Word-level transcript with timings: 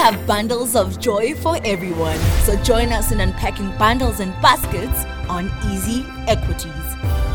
have 0.00 0.26
bundles 0.26 0.74
of 0.74 0.98
joy 0.98 1.34
for 1.34 1.58
everyone. 1.62 2.18
So 2.44 2.56
join 2.62 2.90
us 2.90 3.12
in 3.12 3.20
unpacking 3.20 3.70
bundles 3.76 4.20
and 4.20 4.32
baskets 4.40 5.04
on 5.28 5.50
Easy 5.70 6.06
Equities. 6.26 7.29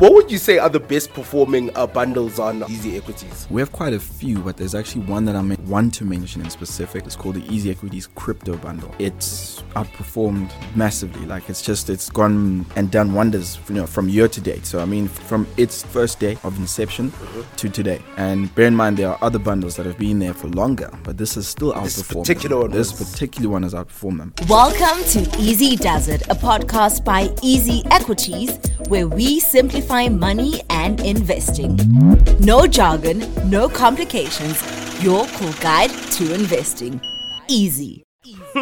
What 0.00 0.14
would 0.14 0.32
you 0.32 0.38
say 0.38 0.56
are 0.56 0.70
the 0.70 0.80
best 0.80 1.12
performing 1.12 1.76
uh, 1.76 1.86
bundles 1.86 2.38
on 2.38 2.64
Easy 2.70 2.96
Equities? 2.96 3.46
We 3.50 3.60
have 3.60 3.70
quite 3.70 3.92
a 3.92 4.00
few, 4.00 4.38
but 4.38 4.56
there's 4.56 4.74
actually 4.74 5.02
one 5.04 5.26
that 5.26 5.36
I 5.36 5.42
may 5.42 5.56
want 5.66 5.92
to 5.94 6.06
mention 6.06 6.40
in 6.40 6.48
specific. 6.48 7.04
It's 7.04 7.14
called 7.16 7.34
the 7.34 7.44
Easy 7.54 7.70
Equities 7.70 8.06
Crypto 8.06 8.56
Bundle. 8.56 8.94
It's 8.98 9.62
outperformed 9.76 10.50
massively. 10.74 11.26
Like 11.26 11.50
it's 11.50 11.60
just 11.60 11.90
it's 11.90 12.08
gone 12.08 12.64
and 12.76 12.90
done 12.90 13.12
wonders, 13.12 13.58
you 13.68 13.74
know, 13.74 13.86
from 13.86 14.08
year 14.08 14.26
to 14.26 14.40
date. 14.40 14.64
So 14.64 14.78
I 14.80 14.86
mean, 14.86 15.06
from 15.06 15.46
its 15.58 15.82
first 15.82 16.18
day 16.18 16.38
of 16.44 16.56
inception 16.58 17.12
to 17.56 17.68
today. 17.68 18.00
And 18.16 18.54
bear 18.54 18.68
in 18.68 18.74
mind 18.76 18.96
there 18.96 19.10
are 19.10 19.18
other 19.20 19.38
bundles 19.38 19.76
that 19.76 19.84
have 19.84 19.98
been 19.98 20.18
there 20.18 20.32
for 20.32 20.48
longer, 20.48 20.90
but 21.02 21.18
this 21.18 21.36
is 21.36 21.46
still 21.46 21.74
outperforming. 21.74 21.84
This 21.84 22.02
particular 22.06 22.56
one 22.62 22.70
This 22.70 22.98
was- 22.98 23.10
particular 23.12 23.50
one 23.50 23.64
has 23.64 23.74
outperformed 23.74 24.16
them. 24.16 24.32
Welcome 24.48 25.04
to 25.10 25.38
Easy 25.38 25.76
Does 25.76 26.08
It, 26.08 26.22
a 26.22 26.34
podcast 26.34 27.04
by 27.04 27.28
Easy 27.42 27.82
Equities, 27.90 28.58
where 28.88 29.08
we 29.08 29.40
simplify 29.40 30.08
money 30.08 30.60
and 30.70 31.00
investing. 31.00 31.78
No 32.40 32.66
jargon, 32.66 33.24
no 33.50 33.68
complications. 33.68 34.62
Your 35.02 35.26
cool 35.26 35.52
guide 35.60 35.90
to 35.90 36.34
investing. 36.34 37.00
Easy. 37.48 38.04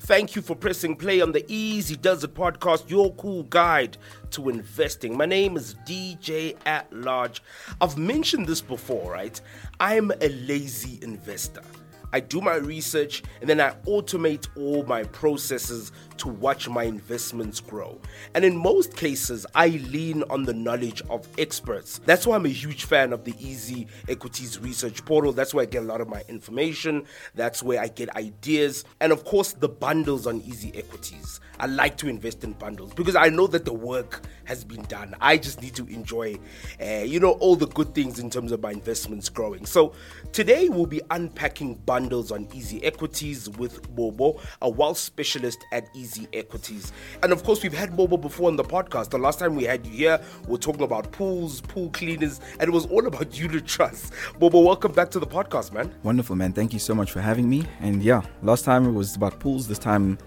Thank 0.00 0.36
you 0.36 0.42
for 0.42 0.56
pressing 0.56 0.96
play 0.96 1.20
on 1.20 1.32
the 1.32 1.44
Easy 1.48 1.96
Does 1.96 2.24
It 2.24 2.34
podcast, 2.34 2.90
your 2.90 3.14
cool 3.14 3.44
guide 3.44 3.96
to 4.30 4.48
investing. 4.48 5.16
My 5.16 5.26
name 5.26 5.56
is 5.56 5.74
DJ 5.86 6.56
at 6.66 6.92
Large. 6.92 7.42
I've 7.80 7.96
mentioned 7.96 8.46
this 8.46 8.60
before, 8.60 9.12
right? 9.12 9.40
I'm 9.78 10.10
a 10.20 10.28
lazy 10.28 10.98
investor. 11.02 11.62
I 12.12 12.20
do 12.20 12.40
my 12.40 12.56
research 12.56 13.22
and 13.40 13.48
then 13.48 13.60
I 13.60 13.70
automate 13.86 14.48
all 14.56 14.84
my 14.84 15.04
processes 15.04 15.92
to 16.18 16.28
watch 16.28 16.68
my 16.68 16.84
investments 16.84 17.58
grow. 17.60 17.98
And 18.34 18.44
in 18.44 18.56
most 18.56 18.96
cases, 18.96 19.46
I 19.54 19.68
lean 19.68 20.22
on 20.30 20.44
the 20.44 20.52
knowledge 20.52 21.02
of 21.08 21.26
experts. 21.38 22.00
That's 22.04 22.26
why 22.26 22.36
I'm 22.36 22.46
a 22.46 22.50
huge 22.50 22.84
fan 22.84 23.12
of 23.12 23.24
the 23.24 23.34
Easy 23.38 23.86
Equities 24.08 24.58
Research 24.58 25.04
Portal. 25.04 25.32
That's 25.32 25.54
where 25.54 25.62
I 25.62 25.66
get 25.66 25.82
a 25.82 25.86
lot 25.86 26.00
of 26.00 26.08
my 26.08 26.22
information. 26.28 27.04
That's 27.34 27.62
where 27.62 27.80
I 27.80 27.88
get 27.88 28.14
ideas. 28.14 28.84
And 29.00 29.10
of 29.10 29.24
course, 29.24 29.52
the 29.52 29.68
bundles 29.68 30.26
on 30.26 30.42
Easy 30.42 30.70
Equities. 30.76 31.40
I 31.58 31.66
like 31.66 31.96
to 31.98 32.08
invest 32.08 32.44
in 32.44 32.52
bundles 32.54 32.92
because 32.94 33.14
I 33.14 33.28
know 33.28 33.46
that 33.48 33.64
the 33.64 33.72
work 33.72 34.22
has 34.44 34.64
been 34.64 34.82
done. 34.82 35.14
I 35.20 35.36
just 35.36 35.62
need 35.62 35.74
to 35.76 35.86
enjoy, 35.86 36.36
uh, 36.80 37.04
you 37.04 37.20
know, 37.20 37.32
all 37.32 37.56
the 37.56 37.68
good 37.68 37.94
things 37.94 38.18
in 38.18 38.30
terms 38.30 38.52
of 38.52 38.60
my 38.60 38.72
investments 38.72 39.28
growing. 39.28 39.64
So 39.66 39.92
today 40.32 40.68
we'll 40.68 40.86
be 40.86 41.00
unpacking 41.10 41.74
bundles 41.74 42.01
on 42.10 42.48
Easy 42.52 42.82
Equities 42.84 43.48
with 43.48 43.94
Bobo, 43.94 44.40
a 44.60 44.68
wealth 44.68 44.98
specialist 44.98 45.64
at 45.70 45.86
Easy 45.94 46.26
Equities. 46.32 46.92
And 47.22 47.32
of 47.32 47.44
course, 47.44 47.62
we've 47.62 47.72
had 47.72 47.96
Bobo 47.96 48.16
before 48.16 48.48
on 48.48 48.56
the 48.56 48.64
podcast. 48.64 49.10
The 49.10 49.18
last 49.18 49.38
time 49.38 49.54
we 49.54 49.62
had 49.64 49.86
you 49.86 49.92
here, 49.92 50.20
we 50.48 50.56
are 50.56 50.58
talking 50.58 50.82
about 50.82 51.12
pools, 51.12 51.60
pool 51.60 51.90
cleaners, 51.90 52.40
and 52.58 52.62
it 52.62 52.72
was 52.72 52.86
all 52.86 53.06
about 53.06 53.38
unit 53.38 53.66
trusts. 53.66 54.10
Bobo, 54.38 54.60
welcome 54.60 54.90
back 54.90 55.10
to 55.12 55.20
the 55.20 55.26
podcast, 55.26 55.72
man. 55.72 55.94
Wonderful, 56.02 56.34
man. 56.34 56.52
Thank 56.52 56.72
you 56.72 56.80
so 56.80 56.92
much 56.92 57.12
for 57.12 57.20
having 57.20 57.48
me. 57.48 57.64
And 57.80 58.02
yeah, 58.02 58.22
last 58.42 58.64
time 58.64 58.84
it 58.84 58.92
was 58.92 59.14
about 59.14 59.38
pools. 59.38 59.68
This 59.68 59.78
time 59.78 60.18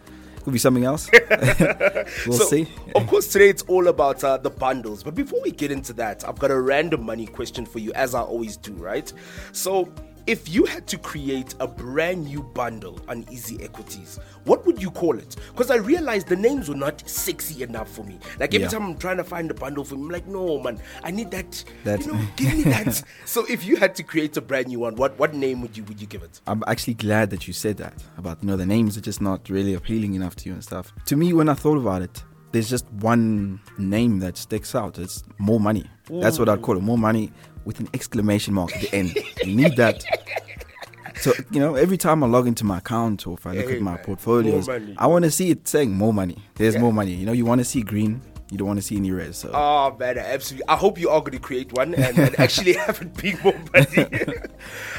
could 0.46 0.54
be 0.54 0.60
something 0.60 0.86
else. 0.86 1.10
we'll 2.26 2.38
so, 2.38 2.46
see. 2.46 2.68
Of 2.96 3.08
course, 3.08 3.28
today 3.28 3.50
it's 3.50 3.64
all 3.64 3.90
about 3.90 4.24
uh, 4.24 4.38
the 4.38 4.52
bundles. 4.52 5.04
But 5.04 5.16
before 5.16 5.42
we 5.44 5.52
get 5.52 5.72
into 5.72 5.92
that, 5.94 6.26
I've 6.26 6.40
got 6.40 6.52
a 6.52 6.60
random 6.60 7.06
money 7.06 7.26
question 7.26 7.66
for 7.66 7.80
you, 7.80 7.92
as 7.94 8.16
I 8.16 8.22
always 8.22 8.56
do, 8.56 8.72
right? 8.74 9.12
So, 9.52 9.92
if 10.28 10.50
you 10.50 10.66
had 10.66 10.88
to 10.88 10.98
create 10.98 11.54
a 11.60 11.68
brand 11.68 12.26
new 12.26 12.42
bundle 12.42 13.00
on 13.08 13.24
Easy 13.32 13.62
Equities, 13.64 14.20
what 14.46 14.66
would 14.66 14.82
you 14.82 14.90
call 14.90 15.18
it? 15.18 15.36
Because 15.52 15.70
I 15.70 15.76
realized 15.76 16.28
the 16.28 16.36
names 16.36 16.68
were 16.68 16.76
not 16.76 17.08
sexy 17.08 17.62
enough 17.62 17.92
for 17.92 18.04
me. 18.04 18.18
Like 18.40 18.54
every 18.56 18.64
Yeah. 18.64 18.70
time 18.70 18.84
I'm 18.86 18.98
trying 18.98 19.18
to 19.18 19.24
find 19.24 19.52
a 19.52 19.54
bundle 19.54 19.84
for 19.84 19.96
me, 19.96 20.04
I'm 20.04 20.10
like, 20.10 20.28
no, 20.28 20.60
man, 20.60 20.80
I 21.04 21.12
need 21.12 21.30
that. 21.32 21.64
That- 21.84 22.02
You 22.06 22.14
know, 22.14 22.20
give 22.36 22.54
me 22.56 22.64
that. 22.64 23.04
so, 23.26 23.46
if 23.48 23.64
you 23.66 23.76
had 23.76 23.94
to 23.96 24.04
create 24.04 24.36
a 24.38 24.42
brand 24.42 24.68
new 24.68 24.80
one, 24.80 24.96
what 24.96 25.18
what 25.20 25.34
name 25.36 25.62
would 25.62 25.78
you 25.78 25.84
would 25.84 26.02
you 26.02 26.08
give 26.08 26.24
it? 26.24 26.42
I'm 26.48 26.64
actually 26.68 26.96
glad 26.96 27.30
that 27.30 27.48
you 27.48 27.54
said 27.54 27.78
that 27.78 27.94
about 28.18 28.42
you 28.42 28.48
know 28.48 28.58
the 28.58 28.66
names 28.66 28.98
are 28.98 29.02
just 29.02 29.22
not 29.22 29.48
really 29.50 29.74
appealing 29.76 30.16
enough 30.16 30.36
to 30.38 30.50
you 30.50 30.54
and 30.54 30.64
stuff. 30.64 30.92
To 31.06 31.16
me, 31.16 31.34
when 31.34 31.50
I 31.50 31.54
thought 31.54 31.78
about 31.78 32.02
it, 32.02 32.24
there's 32.52 32.70
just 32.70 32.86
one 32.94 33.60
name 33.78 34.20
that 34.20 34.38
sticks 34.38 34.74
out. 34.74 34.98
It's 34.98 35.24
more 35.38 35.60
money. 35.60 35.86
That's 36.10 36.40
what 36.40 36.50
I'd 36.50 36.62
call 36.62 36.78
it. 36.78 36.84
More 36.84 36.98
money 36.98 37.32
with 37.66 37.80
an 37.80 37.90
exclamation 37.94 38.54
mark 38.54 38.74
at 38.76 38.82
the 38.82 38.96
end. 38.96 39.18
you 39.44 39.56
need 39.56 39.76
that. 39.76 40.04
So 41.18 41.32
you 41.52 41.60
know, 41.60 41.76
every 41.76 41.98
time 41.98 42.24
I 42.24 42.28
log 42.28 42.46
into 42.48 42.64
my 42.66 42.78
account 42.80 43.26
or 43.26 43.36
if 43.38 43.48
I 43.48 43.54
look 43.54 43.70
Hey, 43.70 43.76
at 43.78 43.82
my 43.82 43.96
man, 43.96 44.04
portfolios. 44.04 44.68
I 44.98 45.08
want 45.08 45.24
to 45.26 45.32
see 45.32 45.50
it 45.50 45.68
saying 45.68 45.92
more 45.92 46.14
money. 46.14 46.38
There's 46.56 46.76
Yeah. 46.76 46.82
more 46.82 46.94
money. 46.94 47.14
You 47.14 47.26
know, 47.26 47.32
you 47.32 47.46
want 47.46 47.60
to 47.60 47.66
see 47.66 47.82
green. 47.82 48.22
You 48.52 48.60
don't 48.60 48.68
want 48.68 48.78
to 48.78 48.86
see 48.86 48.96
any 48.96 49.12
red. 49.12 49.34
So 49.34 49.50
Oh 49.54 49.96
man, 50.00 50.20
absolutely. 50.20 50.68
I 50.68 50.76
hope 50.76 51.00
you 51.00 51.10
are 51.10 51.20
going 51.20 51.32
to 51.32 51.40
create 51.40 51.74
one 51.74 51.96
and, 51.96 52.18
and 52.20 52.40
actually 52.40 52.74
have 52.74 53.02
it 53.02 53.16
be 53.18 53.36
more 53.44 53.60
money. 53.74 54.08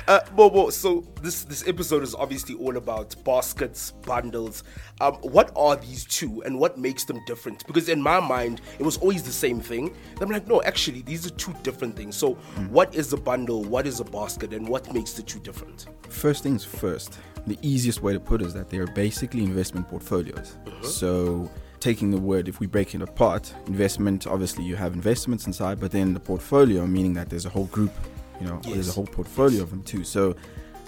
uh, 0.09 0.21
Bobo, 0.35 0.71
so 0.71 1.07
this 1.23 1.45
this 1.45 1.67
episode 1.69 2.03
is 2.03 2.15
obviously 2.15 2.57
all 2.57 2.77
about 2.77 3.15
baskets, 3.25 3.93
bundles. 4.05 4.65
Um, 5.01 5.15
what 5.17 5.53
are 5.55 5.77
these 5.77 6.05
two, 6.07 6.43
and 6.43 6.59
what 6.59 6.77
makes 6.79 7.05
them 7.05 7.21
different? 7.27 7.65
Because 7.67 7.89
in 7.89 8.03
my 8.03 8.19
mind, 8.19 8.63
it 8.79 8.83
was 8.83 8.97
always 8.97 9.23
the 9.23 9.33
same 9.33 9.61
thing. 9.61 9.95
I'm 10.21 10.31
like, 10.31 10.49
no, 10.49 10.63
actually, 10.63 11.03
these 11.03 11.27
are 11.27 11.31
two 11.31 11.55
different 11.63 11.95
things. 11.97 12.17
So, 12.17 12.35
what 12.71 12.95
is 12.95 13.13
a 13.13 13.17
bundle? 13.17 13.63
What 13.63 13.87
is 13.87 14.01
a 14.01 14.05
basket? 14.05 14.55
And 14.55 14.67
what 14.67 14.93
makes 14.93 15.13
the 15.13 15.23
two 15.23 15.39
different? 15.41 15.87
First 16.09 16.43
things 16.43 16.65
first, 16.65 17.19
the 17.47 17.59
easiest 17.63 18.03
way 18.03 18.13
to 18.13 18.21
put 18.21 18.41
it 18.43 18.47
is 18.47 18.55
that 18.55 18.71
they 18.71 18.79
are 18.79 18.87
basically 18.89 19.45
investment 19.45 19.89
portfolios. 19.89 20.57
So, 20.83 21.51
taking 21.81 22.11
the 22.11 22.19
word, 22.19 22.49
if 22.49 22.61
we 22.61 22.67
break 22.67 22.95
it 22.95 23.03
apart, 23.03 23.53
investment, 23.67 24.27
obviously 24.27 24.65
you 24.65 24.77
have 24.77 24.95
investments 24.95 25.47
inside, 25.47 25.81
but 25.81 25.91
then 25.91 26.15
the 26.15 26.21
portfolio, 26.21 26.87
meaning 26.87 27.13
that 27.15 27.29
there's 27.29 27.47
a 27.47 27.51
whole 27.51 27.67
group, 27.67 27.93
you 28.41 28.47
know, 28.47 28.61
there's 28.65 28.89
a 28.89 28.93
whole 28.93 29.07
portfolio 29.07 29.63
of 29.63 29.71
them 29.71 29.83
too. 29.83 30.05
So, 30.05 30.35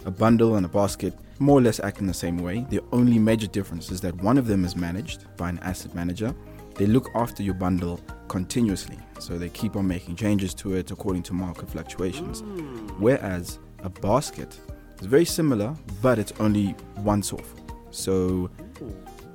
a 0.05 0.11
bundle 0.11 0.57
and 0.57 0.65
a 0.65 0.69
basket 0.69 1.13
more 1.39 1.59
or 1.59 1.63
less 1.63 1.81
act 1.81 2.01
in 2.01 2.07
the 2.07 2.15
same 2.15 2.39
way. 2.39 2.67
The 2.71 2.81
only 2.93 3.19
major 3.19 3.47
difference 3.47 3.91
is 3.91 4.01
that 4.01 4.15
one 4.23 4.39
of 4.39 4.47
them 4.47 4.65
is 4.65 4.77
managed 4.77 5.25
by 5.37 5.49
an 5.49 5.59
asset 5.61 5.95
manager. 5.95 6.35
They 6.75 6.87
look 6.87 7.11
after 7.15 7.43
your 7.43 7.55
bundle 7.55 8.01
continuously, 8.29 8.99
so 9.19 9.39
they 9.39 9.49
keep 9.49 9.77
on 9.77 9.87
making 9.87 10.17
changes 10.17 10.55
to 10.55 10.75
it 10.75 10.91
according 10.91 11.23
to 11.25 11.33
market 11.33 11.71
fluctuations. 11.71 12.43
Mm. 12.43 12.99
Whereas 12.99 13.59
a 13.81 13.89
basket 13.89 14.59
is 15.01 15.07
very 15.07 15.25
similar, 15.25 15.75
but 16.03 16.19
it's 16.19 16.33
only 16.41 16.75
once 16.99 17.33
off. 17.33 17.53
So 17.91 18.51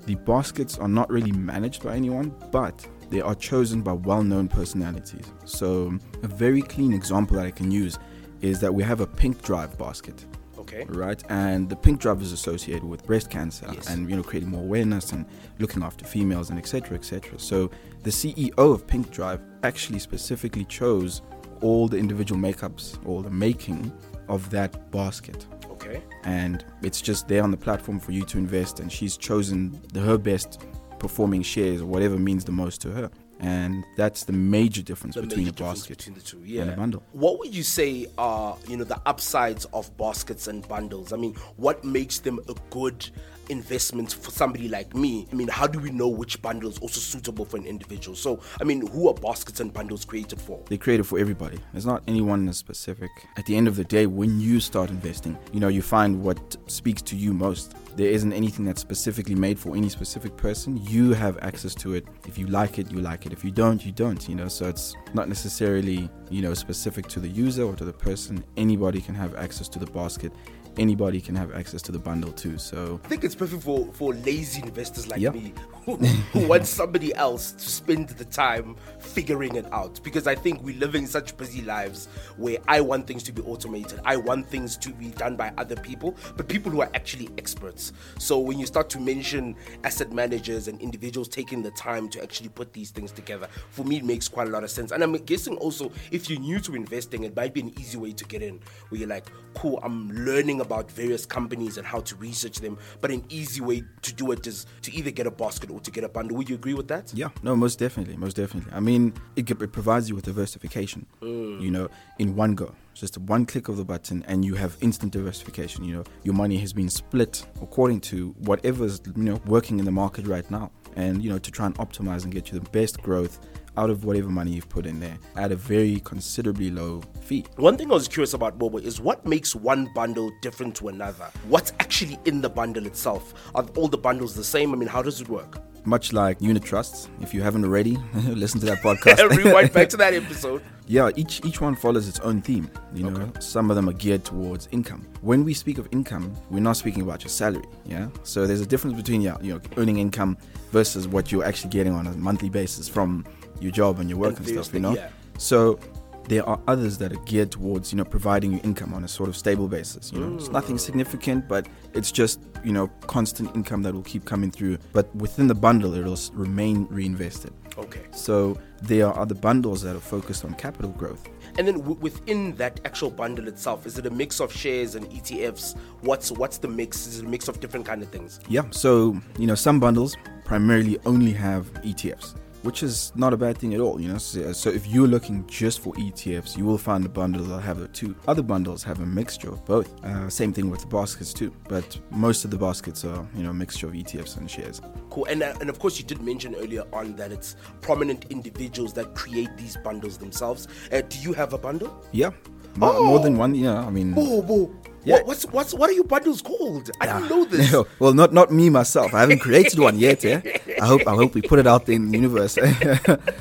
the 0.05 0.15
baskets 0.15 0.77
are 0.77 0.87
not 0.87 1.09
really 1.09 1.31
managed 1.31 1.83
by 1.83 1.95
anyone, 1.95 2.33
but 2.51 2.85
they 3.09 3.21
are 3.21 3.35
chosen 3.35 3.81
by 3.81 3.93
well 3.93 4.23
known 4.23 4.47
personalities. 4.47 5.25
So, 5.45 5.97
a 6.23 6.27
very 6.27 6.61
clean 6.61 6.93
example 6.93 7.37
that 7.37 7.45
I 7.45 7.51
can 7.51 7.71
use 7.71 7.99
is 8.41 8.59
that 8.59 8.73
we 8.73 8.83
have 8.83 8.99
a 9.01 9.07
pink 9.07 9.41
drive 9.41 9.77
basket 9.77 10.25
Okay. 10.57 10.85
right? 10.89 11.21
And 11.29 11.69
the 11.69 11.75
pink 11.75 11.99
drive 12.01 12.21
is 12.21 12.31
associated 12.33 12.83
with 12.83 13.05
breast 13.05 13.29
cancer 13.29 13.67
Yes. 13.73 13.89
and 13.89 14.09
you 14.09 14.15
know 14.15 14.23
creating 14.23 14.49
more 14.49 14.61
awareness 14.61 15.11
and 15.11 15.25
looking 15.59 15.83
after 15.83 16.05
females 16.05 16.49
and 16.49 16.57
etc. 16.59 16.97
etc. 16.97 17.39
So 17.39 17.69
the 18.03 18.09
CEO 18.09 18.53
of 18.57 18.85
Pink 18.87 19.11
Drive 19.11 19.41
actually 19.63 19.99
specifically 19.99 20.65
chose 20.65 21.21
all 21.61 21.87
the 21.87 21.97
individual 21.97 22.39
makeups 22.41 22.97
or 23.05 23.23
the 23.23 23.29
making 23.29 23.91
of 24.27 24.49
that 24.49 24.91
basket. 24.91 25.45
Okay. 25.85 26.01
And 26.23 26.63
it's 26.81 27.01
just 27.01 27.27
there 27.27 27.43
on 27.43 27.51
the 27.51 27.57
platform 27.57 27.99
for 27.99 28.11
you 28.11 28.23
to 28.25 28.37
invest, 28.37 28.79
and 28.79 28.91
she's 28.91 29.17
chosen 29.17 29.79
the, 29.91 29.99
her 29.99 30.17
best 30.17 30.61
performing 30.99 31.41
shares 31.41 31.81
or 31.81 31.85
whatever 31.85 32.17
means 32.17 32.45
the 32.45 32.51
most 32.51 32.81
to 32.81 32.91
her. 32.91 33.11
And 33.39 33.83
that's 33.97 34.23
the 34.23 34.31
major 34.31 34.81
difference 34.81 35.15
The 35.15 35.23
between 35.23 35.47
major 35.47 35.63
a 35.63 35.67
basket 35.67 35.97
between 35.97 36.15
the 36.15 36.21
two, 36.21 36.43
and 36.61 36.69
a 36.69 36.77
bundle. 36.77 37.03
What 37.11 37.39
would 37.39 37.53
you 37.53 37.63
say 37.63 38.07
are 38.17 38.57
you 38.69 38.77
know 38.77 38.85
the 38.85 39.01
upsides 39.05 39.65
of 39.73 39.95
baskets 39.97 40.47
and 40.47 40.65
bundles? 40.67 41.11
I 41.11 41.17
mean, 41.17 41.33
what 41.57 41.83
makes 41.83 42.19
them 42.19 42.39
a 42.47 42.55
good 42.69 43.09
investment 43.49 44.13
for 44.13 44.31
somebody 44.31 44.67
like 44.67 44.95
me? 44.95 45.27
I 45.31 45.35
mean, 45.35 45.47
how 45.47 45.67
do 45.67 45.79
we 45.79 45.89
know 45.89 46.07
which 46.07 46.41
bundle 46.41 46.69
is 46.69 46.77
also 46.79 46.99
suitable 46.99 47.45
for 47.45 47.57
an 47.57 47.65
individual? 47.65 48.15
So, 48.15 48.39
I 48.59 48.63
mean, 48.63 48.87
who 48.87 49.07
are 49.07 49.13
baskets 49.13 49.59
and 49.59 49.73
bundles 49.73 50.05
created 50.05 50.41
for? 50.41 50.63
They're 50.69 50.77
created 50.77 51.05
for 51.05 51.19
everybody. 51.19 51.59
There's 51.71 51.85
not 51.85 52.03
anyone 52.07 52.47
in 52.47 52.53
specific. 52.53 53.11
At 53.37 53.45
the 53.45 53.55
end 53.55 53.67
of 53.67 53.75
the 53.75 53.83
day, 53.83 54.05
when 54.05 54.39
you 54.39 54.59
start 54.59 54.89
investing, 54.89 55.37
you 55.51 55.59
know, 55.59 55.67
you 55.67 55.81
find 55.81 56.23
what 56.23 56.57
speaks 56.67 57.01
to 57.03 57.15
you 57.15 57.33
most. 57.33 57.75
There 57.95 58.09
isn't 58.09 58.33
anything 58.33 58.65
that's 58.65 58.81
specifically 58.81 59.35
made 59.35 59.59
for 59.59 59.75
any 59.75 59.89
specific 59.89 60.35
person. 60.35 60.77
You 60.87 61.13
have 61.13 61.37
access 61.43 61.75
to 61.75 61.93
it. 61.93 62.07
If 62.27 62.37
you 62.37 62.47
like 62.47 62.79
it, 62.79 62.91
you 62.91 63.01
like 63.01 63.25
it. 63.25 63.33
If 63.33 63.43
you 63.43 63.51
don't, 63.51 63.85
you 63.85 63.91
don't, 63.91 64.27
you 64.27 64.33
know. 64.35 64.47
So 64.47 64.67
it's 64.67 64.95
not 65.13 65.29
necessarily, 65.29 66.09
you 66.29 66.41
know, 66.41 66.55
specific 66.55 67.07
to 67.09 67.19
the 67.19 67.27
user 67.27 67.63
or 67.63 67.75
to 67.75 67.85
the 67.85 67.93
person. 67.93 68.43
Anybody 68.57 68.99
can 68.99 69.13
have 69.13 69.35
access 69.35 69.69
to 69.69 69.79
the 69.79 69.85
basket 69.85 70.31
anybody 70.77 71.21
can 71.21 71.35
have 71.35 71.53
access 71.53 71.81
to 71.83 71.91
the 71.91 71.99
bundle 71.99 72.31
too. 72.31 72.57
So 72.57 72.99
I 73.03 73.07
think 73.07 73.23
it's 73.23 73.35
perfect 73.35 73.63
for, 73.63 73.85
for 73.93 74.13
lazy 74.13 74.61
investors 74.63 75.07
like 75.07 75.19
Yep. 75.21 75.33
me 75.35 75.53
who, 75.85 75.97
who 75.97 76.47
want 76.47 76.65
somebody 76.65 77.13
else 77.15 77.51
to 77.51 77.69
spend 77.69 78.09
the 78.09 78.25
time 78.25 78.75
figuring 78.99 79.55
it 79.55 79.65
out. 79.71 80.01
Because 80.03 80.27
I 80.27 80.35
think 80.35 80.63
we 80.63 80.73
live 80.73 80.95
in 80.95 81.05
such 81.07 81.35
busy 81.37 81.61
lives 81.61 82.07
where 82.37 82.57
I 82.67 82.81
want 82.81 83.05
things 83.05 83.23
to 83.23 83.31
be 83.31 83.41
automated, 83.43 83.99
I 84.05 84.15
want 84.17 84.47
things 84.47 84.77
to 84.77 84.89
be 84.91 85.09
done 85.09 85.35
by 85.35 85.51
other 85.57 85.75
people, 85.75 86.15
but 86.37 86.47
people 86.47 86.71
who 86.71 86.81
are 86.81 86.89
actually 86.93 87.29
experts. 87.37 87.91
So 88.17 88.39
when 88.39 88.59
you 88.59 88.65
start 88.65 88.89
to 88.91 88.99
mention 88.99 89.55
asset 89.83 90.11
managers 90.11 90.67
and 90.67 90.79
individuals 90.81 91.27
taking 91.27 91.61
the 91.61 91.71
time 91.71 92.09
to 92.09 92.23
actually 92.23 92.49
put 92.49 92.73
these 92.73 92.91
things 92.91 93.11
together, 93.11 93.47
for 93.69 93.83
me 93.83 93.97
it 93.97 94.05
makes 94.05 94.27
quite 94.27 94.47
a 94.47 94.51
lot 94.51 94.63
of 94.63 94.71
sense. 94.71 94.91
And 94.91 95.03
I'm 95.03 95.13
guessing 95.13 95.57
also 95.57 95.91
if 96.11 96.29
you're 96.29 96.39
new 96.39 96.59
to 96.61 96.75
investing, 96.75 97.23
it 97.23 97.35
might 97.35 97.53
be 97.53 97.61
an 97.61 97.73
easy 97.79 97.97
way 97.97 98.13
to 98.13 98.25
get 98.25 98.41
in 98.41 98.59
where 98.89 98.99
you're 98.99 99.09
like, 99.09 99.25
cool, 99.53 99.79
I'm 99.83 100.09
learning 100.11 100.61
about 100.63 100.91
various 100.91 101.25
companies 101.25 101.77
and 101.77 101.85
how 101.85 101.99
to 102.01 102.15
research 102.15 102.59
them. 102.59 102.77
But 103.01 103.11
an 103.11 103.23
easy 103.29 103.61
way 103.61 103.83
to 104.01 104.13
do 104.13 104.31
it 104.31 104.47
is 104.47 104.65
to 104.81 104.93
either 104.93 105.11
get 105.11 105.27
a 105.27 105.31
basket 105.31 105.69
or 105.69 105.79
to 105.79 105.91
get 105.91 106.03
a 106.03 106.09
bundle. 106.09 106.37
Would 106.37 106.49
you 106.49 106.55
agree 106.55 106.73
with 106.73 106.87
that? 106.87 107.13
Yeah, 107.13 107.29
no, 107.43 107.55
most 107.55 107.79
definitely, 107.79 108.17
most 108.17 108.35
definitely. 108.35 108.71
I 108.73 108.79
mean, 108.79 109.13
it, 109.35 109.49
it 109.49 109.71
provides 109.71 110.09
you 110.09 110.15
with 110.15 110.25
diversification, 110.25 111.05
mm. 111.21 111.61
you 111.61 111.71
know, 111.71 111.89
in 112.19 112.35
one 112.35 112.55
go. 112.55 112.73
Just 112.93 113.17
one 113.17 113.45
click 113.45 113.69
of 113.69 113.77
the 113.77 113.85
button, 113.85 114.23
and 114.27 114.45
you 114.45 114.53
have 114.55 114.77
instant 114.81 115.13
diversification. 115.13 115.83
You 115.83 115.97
know, 115.97 116.03
your 116.23 116.35
money 116.35 116.57
has 116.57 116.73
been 116.73 116.89
split 116.89 117.45
according 117.61 118.01
to 118.01 118.35
whatever's 118.39 119.01
you 119.15 119.23
know 119.23 119.41
working 119.47 119.79
in 119.79 119.85
the 119.85 119.91
market 119.91 120.27
right 120.27 120.49
now, 120.51 120.71
and 120.95 121.23
you 121.23 121.29
know 121.29 121.39
to 121.39 121.51
try 121.51 121.65
and 121.65 121.75
optimize 121.79 122.23
and 122.23 122.31
get 122.31 122.51
you 122.51 122.59
the 122.59 122.69
best 122.69 123.01
growth 123.01 123.39
out 123.77 123.89
of 123.89 124.05
whatever 124.05 124.29
money 124.29 124.51
you've 124.51 124.69
put 124.69 124.85
in 124.85 124.99
there 124.99 125.17
at 125.35 125.51
a 125.51 125.55
very 125.55 125.99
considerably 126.01 126.69
low 126.69 127.01
fee. 127.21 127.45
One 127.57 127.77
thing 127.77 127.91
I 127.91 127.95
was 127.95 128.07
curious 128.07 128.33
about, 128.33 128.57
Bobo, 128.57 128.77
is 128.77 128.99
what 129.01 129.25
makes 129.25 129.55
one 129.55 129.89
bundle 129.93 130.31
different 130.41 130.75
to 130.75 130.89
another? 130.89 131.29
What's 131.47 131.73
actually 131.79 132.19
in 132.25 132.41
the 132.41 132.49
bundle 132.49 132.85
itself? 132.85 133.33
Are 133.55 133.65
all 133.75 133.87
the 133.87 133.97
bundles 133.97 134.35
the 134.35 134.43
same? 134.43 134.73
I 134.73 134.77
mean, 134.77 134.89
how 134.89 135.01
does 135.01 135.21
it 135.21 135.29
work? 135.29 135.59
Much 135.85 136.13
like 136.13 136.41
unit 136.41 136.63
trusts, 136.63 137.09
if 137.19 137.33
you 137.33 137.41
haven't 137.41 137.65
already, 137.65 137.97
listen 138.27 138.59
to 138.61 138.65
that 138.67 138.77
podcast. 138.83 139.35
Rewind 139.35 139.73
back 139.73 139.89
to 139.89 139.97
that 139.97 140.13
episode. 140.23 140.61
Yeah, 140.85 141.11
each 141.15 141.43
each 141.45 141.61
one 141.61 141.75
follows 141.75 142.07
its 142.09 142.19
own 142.21 142.41
theme. 142.41 142.69
You 142.93 143.09
know, 143.09 143.31
some 143.39 143.69
of 143.69 143.75
them 143.77 143.87
are 143.89 143.93
geared 143.93 144.25
towards 144.25 144.67
income. 144.71 145.05
When 145.21 145.43
we 145.45 145.53
speak 145.53 145.77
of 145.77 145.87
income, 145.91 146.33
we're 146.49 146.59
not 146.59 146.75
speaking 146.77 147.01
about 147.03 147.23
your 147.23 147.29
salary. 147.29 147.65
Yeah, 147.85 148.09
so 148.23 148.45
there's 148.45 148.61
a 148.61 148.65
difference 148.65 148.95
between 148.97 149.21
yeah, 149.21 149.37
you 149.41 149.53
know, 149.53 149.61
earning 149.77 149.97
income 149.97 150.37
versus 150.71 151.07
what 151.07 151.31
you're 151.31 151.45
actually 151.45 151.69
getting 151.69 151.93
on 151.93 152.07
a 152.07 152.11
monthly 152.15 152.49
basis 152.49 152.89
from 152.89 153.25
your 153.59 153.71
job 153.71 153.99
and 153.99 154.09
your 154.09 154.19
work 154.19 154.37
and, 154.37 154.45
various 154.45 154.67
stuff. 154.67 154.73
You 154.73 154.81
know, 154.81 154.95
yeah. 154.95 155.09
so 155.37 155.79
there 156.27 156.47
are 156.47 156.59
others 156.67 156.97
that 156.99 157.11
are 157.11 157.19
geared 157.25 157.51
towards 157.51 157.91
you 157.91 157.97
know 157.97 158.05
providing 158.05 158.53
you 158.53 158.59
income 158.63 158.93
on 158.93 159.03
a 159.03 159.07
sort 159.07 159.29
of 159.29 159.35
stable 159.35 159.67
basis. 159.67 160.11
You 160.11 160.19
know, 160.19 160.35
it's 160.35 160.47
mm. 160.47 160.53
nothing 160.53 160.77
significant, 160.77 161.47
but 161.47 161.67
it's 161.93 162.11
just 162.11 162.39
you 162.63 162.71
know 162.71 162.87
constant 163.07 163.53
income 163.55 163.83
that 163.83 163.93
will 163.93 164.03
keep 164.03 164.25
coming 164.25 164.51
through. 164.51 164.77
But 164.93 165.13
within 165.15 165.47
the 165.47 165.55
bundle, 165.55 165.93
it'll 165.95 166.17
remain 166.33 166.87
reinvested. 166.89 167.53
Okay. 167.77 168.01
So 168.11 168.57
there 168.81 169.07
are 169.07 169.17
other 169.17 169.35
bundles 169.35 169.81
that 169.81 169.95
are 169.95 170.01
focused 170.01 170.45
on 170.45 170.53
capital 170.55 170.91
growth. 170.91 171.27
And 171.57 171.67
then 171.67 171.79
w- 171.79 171.99
within 171.99 172.55
that 172.55 172.79
actual 172.85 173.11
bundle 173.11 173.47
itself, 173.47 173.85
is 173.85 173.97
it 173.97 174.05
a 174.05 174.11
mix 174.11 174.39
of 174.39 174.51
shares 174.51 174.95
and 174.95 175.05
ETFs? 175.09 175.77
What's 176.01 176.31
what's 176.31 176.57
the 176.57 176.67
mix? 176.67 177.07
Is 177.07 177.19
it 177.19 177.25
a 177.25 177.29
mix 177.29 177.47
of 177.47 177.59
different 177.59 177.85
kind 177.85 178.01
of 178.01 178.09
things? 178.09 178.39
Yeah, 178.47 178.63
so 178.71 179.19
you 179.37 179.47
know 179.47 179.55
some 179.55 179.79
bundles 179.79 180.15
primarily 180.45 180.99
only 181.05 181.31
have 181.31 181.71
ETFs, 181.83 182.35
which 182.63 182.81
is 182.81 183.11
not 183.15 183.33
a 183.33 183.37
bad 183.37 183.57
thing 183.57 183.73
at 183.73 183.79
all. 183.79 184.01
You 184.01 184.09
know, 184.09 184.17
so, 184.17 184.51
so 184.53 184.69
if 184.69 184.87
you're 184.87 185.07
looking 185.07 185.45
just 185.47 185.79
for 185.81 185.93
ETFs, 185.93 186.57
you 186.57 186.65
will 186.65 186.77
find 186.77 187.05
a 187.05 187.09
bundle 187.09 187.43
that 187.45 187.61
have 187.61 187.79
the 187.79 187.87
two. 187.89 188.15
Other 188.27 188.41
bundles 188.41 188.83
have 188.83 188.99
a 188.99 189.05
mixture 189.05 189.49
of 189.49 189.63
both. 189.65 190.03
Uh, 190.03 190.29
same 190.29 190.51
thing 190.53 190.69
with 190.69 190.81
the 190.81 190.87
baskets 190.87 191.33
too, 191.33 191.53
but 191.69 191.99
most 192.11 192.43
of 192.45 192.51
the 192.51 192.57
baskets 192.57 193.05
are 193.05 193.25
you 193.35 193.43
know 193.43 193.51
a 193.51 193.53
mixture 193.53 193.87
of 193.87 193.93
ETFs 193.93 194.37
and 194.37 194.49
shares. 194.49 194.81
Cool. 195.09 195.25
And 195.25 195.43
uh, 195.43 195.53
and 195.61 195.69
of 195.69 195.79
course, 195.79 195.99
you 195.99 196.05
did 196.05 196.21
mention 196.21 196.55
earlier 196.55 196.83
on 196.91 197.15
that 197.17 197.31
it's 197.31 197.55
prominent 197.81 198.25
individuals 198.29 198.93
that 198.93 199.13
create 199.13 199.55
these 199.57 199.77
bundles 199.77 200.17
themselves. 200.17 200.67
Uh, 200.91 201.01
do 201.01 201.19
you 201.19 201.33
have 201.33 201.53
a 201.53 201.57
bundle? 201.57 202.03
Yeah, 202.11 202.31
more, 202.75 203.03
more 203.03 203.19
than 203.19 203.37
one. 203.37 203.55
Yeah, 203.55 203.85
I 203.85 203.89
mean. 203.89 204.13
Oh, 204.17 204.41
whoa. 204.41 204.75
Yeah. 205.05 205.15
What, 205.15 205.27
what's 205.27 205.45
what's 205.47 205.73
what 205.73 205.89
are 205.89 205.93
your 205.93 206.05
bundles 206.05 206.41
called? 206.41 206.89
I 207.01 207.05
don't 207.05 207.29
know 207.29 207.43
this. 207.43 207.75
well, 207.99 208.13
not 208.13 208.33
not 208.33 208.51
me 208.51 208.69
myself. 208.69 209.13
I 209.13 209.19
haven't 209.19 209.39
created 209.39 209.77
one 209.77 209.99
yet. 209.99 210.23
Yeah, 210.23 210.41
I 210.83 210.85
hope 210.85 211.07
I 211.07 211.15
hope 211.15 211.33
we 211.33 211.41
put 211.41 211.59
it 211.59 211.65
out 211.65 211.85
there 211.85 211.95
in 211.95 212.11
the 212.11 212.17
universe. 212.17 212.57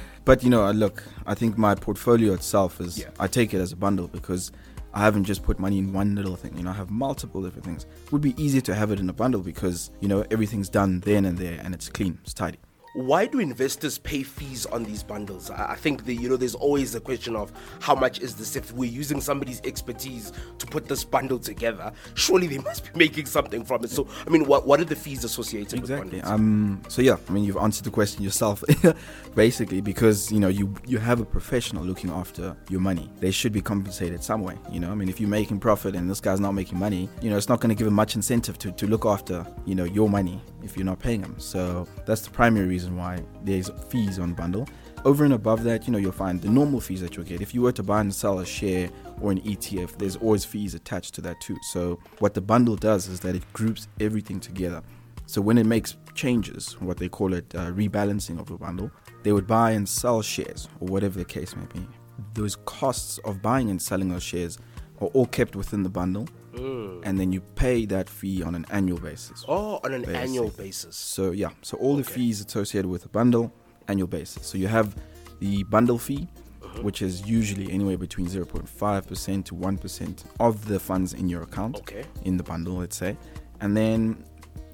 but 0.24 0.44
you 0.44 0.50
know, 0.50 0.70
look, 0.70 1.02
I 1.26 1.34
think 1.34 1.58
my 1.58 1.74
portfolio 1.74 2.34
itself 2.34 2.80
is. 2.80 3.00
Yeah. 3.00 3.10
I 3.18 3.26
take 3.26 3.52
it 3.52 3.58
as 3.58 3.72
a 3.72 3.76
bundle 3.76 4.06
because 4.06 4.52
I 4.94 5.00
haven't 5.00 5.24
just 5.24 5.42
put 5.42 5.58
money 5.58 5.78
in 5.78 5.92
one 5.92 6.14
little 6.14 6.36
thing. 6.36 6.56
You 6.56 6.62
know, 6.62 6.70
I 6.70 6.74
have 6.74 6.90
multiple 6.90 7.42
different 7.42 7.64
things. 7.64 7.84
It 8.04 8.12
would 8.12 8.22
be 8.22 8.40
easier 8.40 8.60
to 8.60 8.74
have 8.76 8.92
it 8.92 9.00
in 9.00 9.08
a 9.08 9.12
bundle 9.12 9.40
because 9.40 9.90
you 10.00 10.06
know 10.06 10.24
everything's 10.30 10.68
done 10.68 11.00
then 11.00 11.24
and 11.24 11.36
there, 11.36 11.58
and 11.64 11.74
it's 11.74 11.88
clean, 11.88 12.20
it's 12.22 12.32
tidy. 12.32 12.58
Why 12.94 13.24
do 13.24 13.40
investors 13.40 13.96
pay 13.96 14.22
fees 14.22 14.66
on 14.66 14.84
these 14.84 15.02
bundles? 15.02 15.50
I 15.50 15.76
think 15.76 16.04
the 16.04 16.14
you 16.14 16.28
know 16.28 16.36
there's 16.36 16.54
always 16.54 16.94
a 16.94 17.00
question 17.00 17.34
of 17.34 17.50
how 17.80 17.94
much 17.94 18.20
is 18.20 18.34
this? 18.34 18.54
If 18.54 18.70
we're 18.72 18.90
using 18.90 19.18
somebody's 19.18 19.62
expertise 19.64 20.30
to 20.58 20.66
put 20.66 20.88
this 20.88 21.02
bundle 21.02 21.38
together, 21.38 21.90
surely 22.14 22.46
they 22.48 22.58
must 22.68 22.92
be 22.92 22.98
making 22.98 23.24
something 23.26 23.64
from 23.64 23.82
it. 23.84 23.88
So 23.90 24.06
I 24.26 24.30
mean, 24.30 24.44
what 24.44 24.66
what 24.66 24.78
are 24.78 24.84
the 24.84 24.94
fees 24.96 25.24
associated 25.24 25.78
Exactly. 25.78 26.16
with 26.16 26.24
bundles? 26.24 26.40
Um. 26.40 26.82
So 26.88 27.00
yeah, 27.00 27.16
I 27.28 27.32
mean, 27.32 27.44
you've 27.44 27.56
answered 27.56 27.84
the 27.84 27.90
question 27.90 28.22
yourself, 28.22 28.62
basically, 29.34 29.80
because 29.80 30.30
you 30.30 30.38
know 30.38 30.48
you 30.48 30.74
you 30.86 30.98
have 30.98 31.18
a 31.18 31.24
professional 31.24 31.84
looking 31.84 32.10
after 32.10 32.54
your 32.68 32.80
money. 32.80 33.10
They 33.20 33.30
should 33.30 33.52
be 33.54 33.62
compensated 33.62 34.22
some 34.22 34.42
way. 34.42 34.58
You 34.70 34.80
know, 34.80 34.90
I 34.90 34.94
mean, 34.94 35.08
if 35.08 35.18
you're 35.18 35.30
making 35.30 35.60
profit 35.60 35.94
and 35.94 36.10
this 36.10 36.20
guy's 36.20 36.40
not 36.40 36.52
making 36.52 36.78
money, 36.78 37.08
you 37.22 37.30
know, 37.30 37.38
it's 37.38 37.48
not 37.48 37.60
going 37.60 37.70
to 37.70 37.74
give 37.74 37.86
him 37.86 37.94
much 37.94 38.16
incentive 38.16 38.58
to 38.58 38.70
to 38.72 38.86
look 38.86 39.06
after 39.06 39.46
you 39.64 39.74
know 39.74 39.84
your 39.84 40.10
money 40.10 40.42
if 40.62 40.76
you're 40.76 40.84
not 40.84 40.98
paying 40.98 41.22
him. 41.22 41.34
So 41.38 41.88
that's 42.04 42.20
the 42.20 42.30
primary 42.30 42.66
reason 42.66 42.81
why 42.90 43.22
there's 43.44 43.70
fees 43.88 44.18
on 44.18 44.34
bundle. 44.34 44.68
Over 45.04 45.24
and 45.24 45.34
above 45.34 45.64
that, 45.64 45.86
you 45.86 45.92
know, 45.92 45.98
you'll 45.98 46.12
find 46.12 46.40
the 46.40 46.48
normal 46.48 46.80
fees 46.80 47.00
that 47.00 47.16
you'll 47.16 47.26
get. 47.26 47.40
If 47.40 47.54
you 47.54 47.62
were 47.62 47.72
to 47.72 47.82
buy 47.82 48.00
and 48.00 48.14
sell 48.14 48.38
a 48.38 48.46
share 48.46 48.88
or 49.20 49.32
an 49.32 49.40
ETF, 49.40 49.98
there's 49.98 50.16
always 50.16 50.44
fees 50.44 50.74
attached 50.74 51.14
to 51.14 51.20
that 51.22 51.40
too. 51.40 51.56
So 51.72 51.98
what 52.20 52.34
the 52.34 52.40
bundle 52.40 52.76
does 52.76 53.08
is 53.08 53.20
that 53.20 53.34
it 53.34 53.52
groups 53.52 53.88
everything 54.00 54.38
together. 54.38 54.82
So 55.26 55.40
when 55.40 55.58
it 55.58 55.66
makes 55.66 55.96
changes, 56.14 56.76
what 56.80 56.98
they 56.98 57.08
call 57.08 57.32
it 57.34 57.52
uh, 57.54 57.72
rebalancing 57.72 58.38
of 58.38 58.50
a 58.50 58.58
bundle, 58.58 58.90
they 59.22 59.32
would 59.32 59.46
buy 59.46 59.72
and 59.72 59.88
sell 59.88 60.22
shares 60.22 60.68
or 60.80 60.88
whatever 60.88 61.18
the 61.18 61.24
case 61.24 61.56
may 61.56 61.66
be. 61.72 61.86
Those 62.34 62.56
costs 62.64 63.18
of 63.24 63.42
buying 63.42 63.70
and 63.70 63.80
selling 63.80 64.08
those 64.08 64.22
shares 64.22 64.58
are 65.00 65.08
all 65.08 65.26
kept 65.26 65.56
within 65.56 65.82
the 65.82 65.88
bundle, 65.88 66.28
and 66.54 67.18
then 67.18 67.32
you 67.32 67.40
pay 67.54 67.86
that 67.86 68.08
fee 68.08 68.42
on 68.42 68.54
an 68.54 68.66
annual 68.70 68.98
basis. 68.98 69.44
oh, 69.48 69.80
on 69.84 69.92
an 69.94 70.04
annual 70.14 70.50
basis. 70.50 70.96
So 70.96 71.30
yeah, 71.32 71.50
so 71.62 71.76
all 71.78 71.96
the 71.96 72.04
fees 72.04 72.44
associated 72.44 72.88
with 72.90 73.04
a 73.04 73.08
bundle, 73.08 73.52
annual 73.88 74.08
basis. 74.08 74.46
So 74.46 74.58
you 74.58 74.68
have 74.68 74.94
the 75.40 75.62
bundle 75.64 75.98
fee, 75.98 76.28
Uh-huh. 76.62 76.82
which 76.82 77.02
is 77.02 77.26
usually 77.26 77.70
anywhere 77.72 77.98
between 77.98 78.26
0.5% 78.28 79.44
to 79.46 79.54
1% 79.54 80.24
of 80.40 80.66
the 80.68 80.78
funds 80.78 81.12
in 81.14 81.28
your 81.28 81.42
account 81.42 81.76
Okay. 81.78 82.04
in 82.24 82.36
the 82.36 82.44
bundle, 82.44 82.74
let's 82.76 82.96
say. 82.96 83.16
And 83.60 83.76
then 83.76 84.24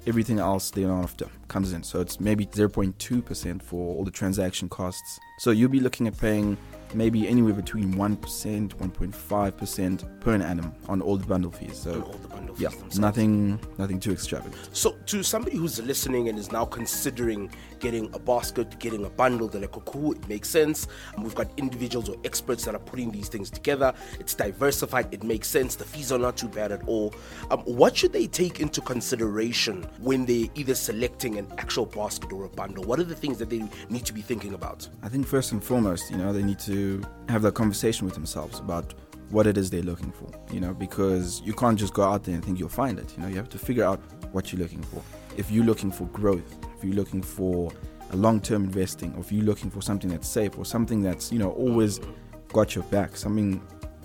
everything 0.05 0.39
else 0.39 0.69
thereafter 0.71 1.27
comes 1.47 1.73
in. 1.73 1.81
So 1.83 1.99
it's 2.01 2.19
maybe 2.19 2.45
0.2% 2.45 3.61
for 3.63 3.95
all 3.95 4.03
the 4.03 4.11
transaction 4.11 4.69
costs. 4.69 5.19
So 5.39 5.51
you'll 5.51 5.69
be 5.71 5.79
looking 5.79 6.07
at 6.07 6.17
paying 6.17 6.57
maybe 6.93 7.27
anywhere 7.27 7.53
between 7.53 7.93
1%, 7.93 8.17
1.5% 8.69 10.19
per 10.19 10.35
annum 10.35 10.73
on 10.87 11.01
all 11.01 11.17
the 11.17 11.25
bundle 11.25 11.51
fees. 11.51 11.77
So 11.77 12.01
all 12.01 12.13
the 12.13 12.27
bundle 12.27 12.55
fees 12.55 12.63
yeah, 12.63 12.69
themselves. 12.69 12.99
nothing 12.99 13.59
nothing 13.77 13.99
too 13.99 14.11
extravagant. 14.11 14.55
So, 14.73 14.91
to 15.07 15.23
somebody 15.23 15.57
who's 15.57 15.81
listening 15.81 16.29
and 16.29 16.37
is 16.37 16.51
now 16.51 16.65
considering 16.65 17.51
getting 17.79 18.13
a 18.13 18.19
basket, 18.19 18.77
getting 18.79 19.05
a 19.05 19.09
bundle, 19.09 19.47
they're 19.47 19.61
like, 19.61 19.77
oh, 19.77 19.81
cool, 19.81 20.13
it 20.13 20.27
makes 20.27 20.49
sense. 20.49 20.87
And 21.15 21.23
we've 21.23 21.35
got 21.35 21.47
individuals 21.57 22.09
or 22.09 22.17
experts 22.25 22.65
that 22.65 22.75
are 22.75 22.79
putting 22.79 23.11
these 23.11 23.29
things 23.29 23.49
together. 23.49 23.93
It's 24.19 24.35
diversified, 24.35 25.13
it 25.13 25.23
makes 25.23 25.47
sense. 25.47 25.75
The 25.75 25.85
fees 25.85 26.11
are 26.11 26.19
not 26.19 26.37
too 26.37 26.49
bad 26.49 26.71
at 26.71 26.87
all. 26.87 27.13
Um, 27.51 27.59
what 27.61 27.95
should 27.95 28.13
they 28.13 28.27
take 28.27 28.59
into 28.59 28.81
consideration 28.81 29.83
when 29.99 30.25
they're 30.25 30.47
either 30.55 30.75
selecting 30.75 31.37
an 31.37 31.47
actual 31.57 31.85
basket 31.85 32.31
or 32.33 32.45
a 32.45 32.49
bundle? 32.49 32.83
What 32.83 32.99
are 32.99 33.03
the 33.03 33.15
things 33.15 33.37
that 33.39 33.49
they 33.49 33.63
need 33.89 34.05
to 34.05 34.13
be 34.13 34.21
thinking 34.21 34.53
about? 34.53 34.87
I 35.03 35.09
think 35.09 35.27
first 35.27 35.51
and 35.51 35.63
foremost, 35.63 36.11
you 36.11 36.17
know, 36.17 36.33
they 36.33 36.43
need 36.43 36.59
have 37.27 37.41
that 37.43 37.53
conversation 37.53 38.05
with 38.05 38.15
themselves 38.15 38.59
about 38.59 38.93
what 39.29 39.45
it 39.45 39.57
is 39.57 39.69
they're 39.69 39.81
looking 39.81 40.11
for, 40.11 40.29
you 40.51 40.59
know, 40.59 40.73
because 40.73 41.41
you 41.45 41.53
can't 41.53 41.77
just 41.77 41.93
go 41.93 42.03
out 42.03 42.23
there 42.23 42.35
and 42.35 42.43
think 42.43 42.59
you'll 42.59 42.69
find 42.69 42.97
it. 42.97 43.13
You 43.15 43.23
know, 43.23 43.29
you 43.29 43.35
have 43.35 43.49
to 43.49 43.59
figure 43.59 43.83
out 43.83 43.99
what 44.31 44.51
you're 44.51 44.61
looking 44.61 44.81
for. 44.83 45.03
If 45.37 45.51
you're 45.51 45.65
looking 45.65 45.91
for 45.91 46.05
growth, 46.07 46.57
if 46.77 46.83
you're 46.83 46.95
looking 46.95 47.21
for 47.21 47.71
a 48.11 48.15
long-term 48.15 48.63
investing, 48.63 49.13
or 49.15 49.19
if 49.19 49.31
you're 49.31 49.45
looking 49.45 49.69
for 49.69 49.81
something 49.81 50.09
that's 50.09 50.27
safe 50.27 50.57
or 50.57 50.65
something 50.65 51.01
that's, 51.01 51.31
you 51.31 51.39
know, 51.39 51.51
always 51.51 51.99
got 52.51 52.75
your 52.75 52.83
back, 52.85 53.15
something 53.15 53.61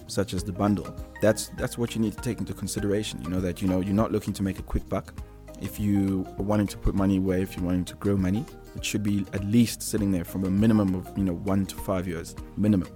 such 0.07 0.35
as 0.35 0.45
the 0.45 0.53
bundle. 0.53 0.95
That's 1.21 1.49
that's 1.57 1.79
what 1.79 1.95
you 1.95 2.01
need 2.01 2.15
to 2.15 2.21
take 2.21 2.39
into 2.39 2.53
consideration. 2.53 3.23
You 3.23 3.31
know 3.31 3.41
that 3.41 3.63
you 3.63 3.69
know 3.69 3.81
you're 3.81 3.95
not 3.95 4.13
looking 4.13 4.35
to 4.35 4.43
make 4.43 4.59
a 4.59 4.63
quick 4.63 4.89
buck. 4.89 5.15
If 5.61 5.79
you 5.79 6.27
are 6.39 6.43
wanting 6.43 6.67
to 6.69 6.79
put 6.79 6.95
money 6.95 7.19
away, 7.19 7.43
if 7.43 7.57
you're 7.57 7.65
wanting 7.65 7.85
to 7.87 7.95
grow 7.97 8.17
money, 8.17 8.45
it 8.77 8.85
should 8.85 9.03
be 9.03 9.25
at 9.33 9.45
least 9.45 9.83
sitting 9.83 10.13
there 10.13 10.25
from 10.25 10.45
a 10.45 10.51
minimum 10.51 10.95
of 10.95 11.11
you 11.17 11.25
know 11.25 11.35
one 11.35 11.67
to 11.67 11.77
five 11.77 12.09
years 12.09 12.35
minimum. 12.57 12.89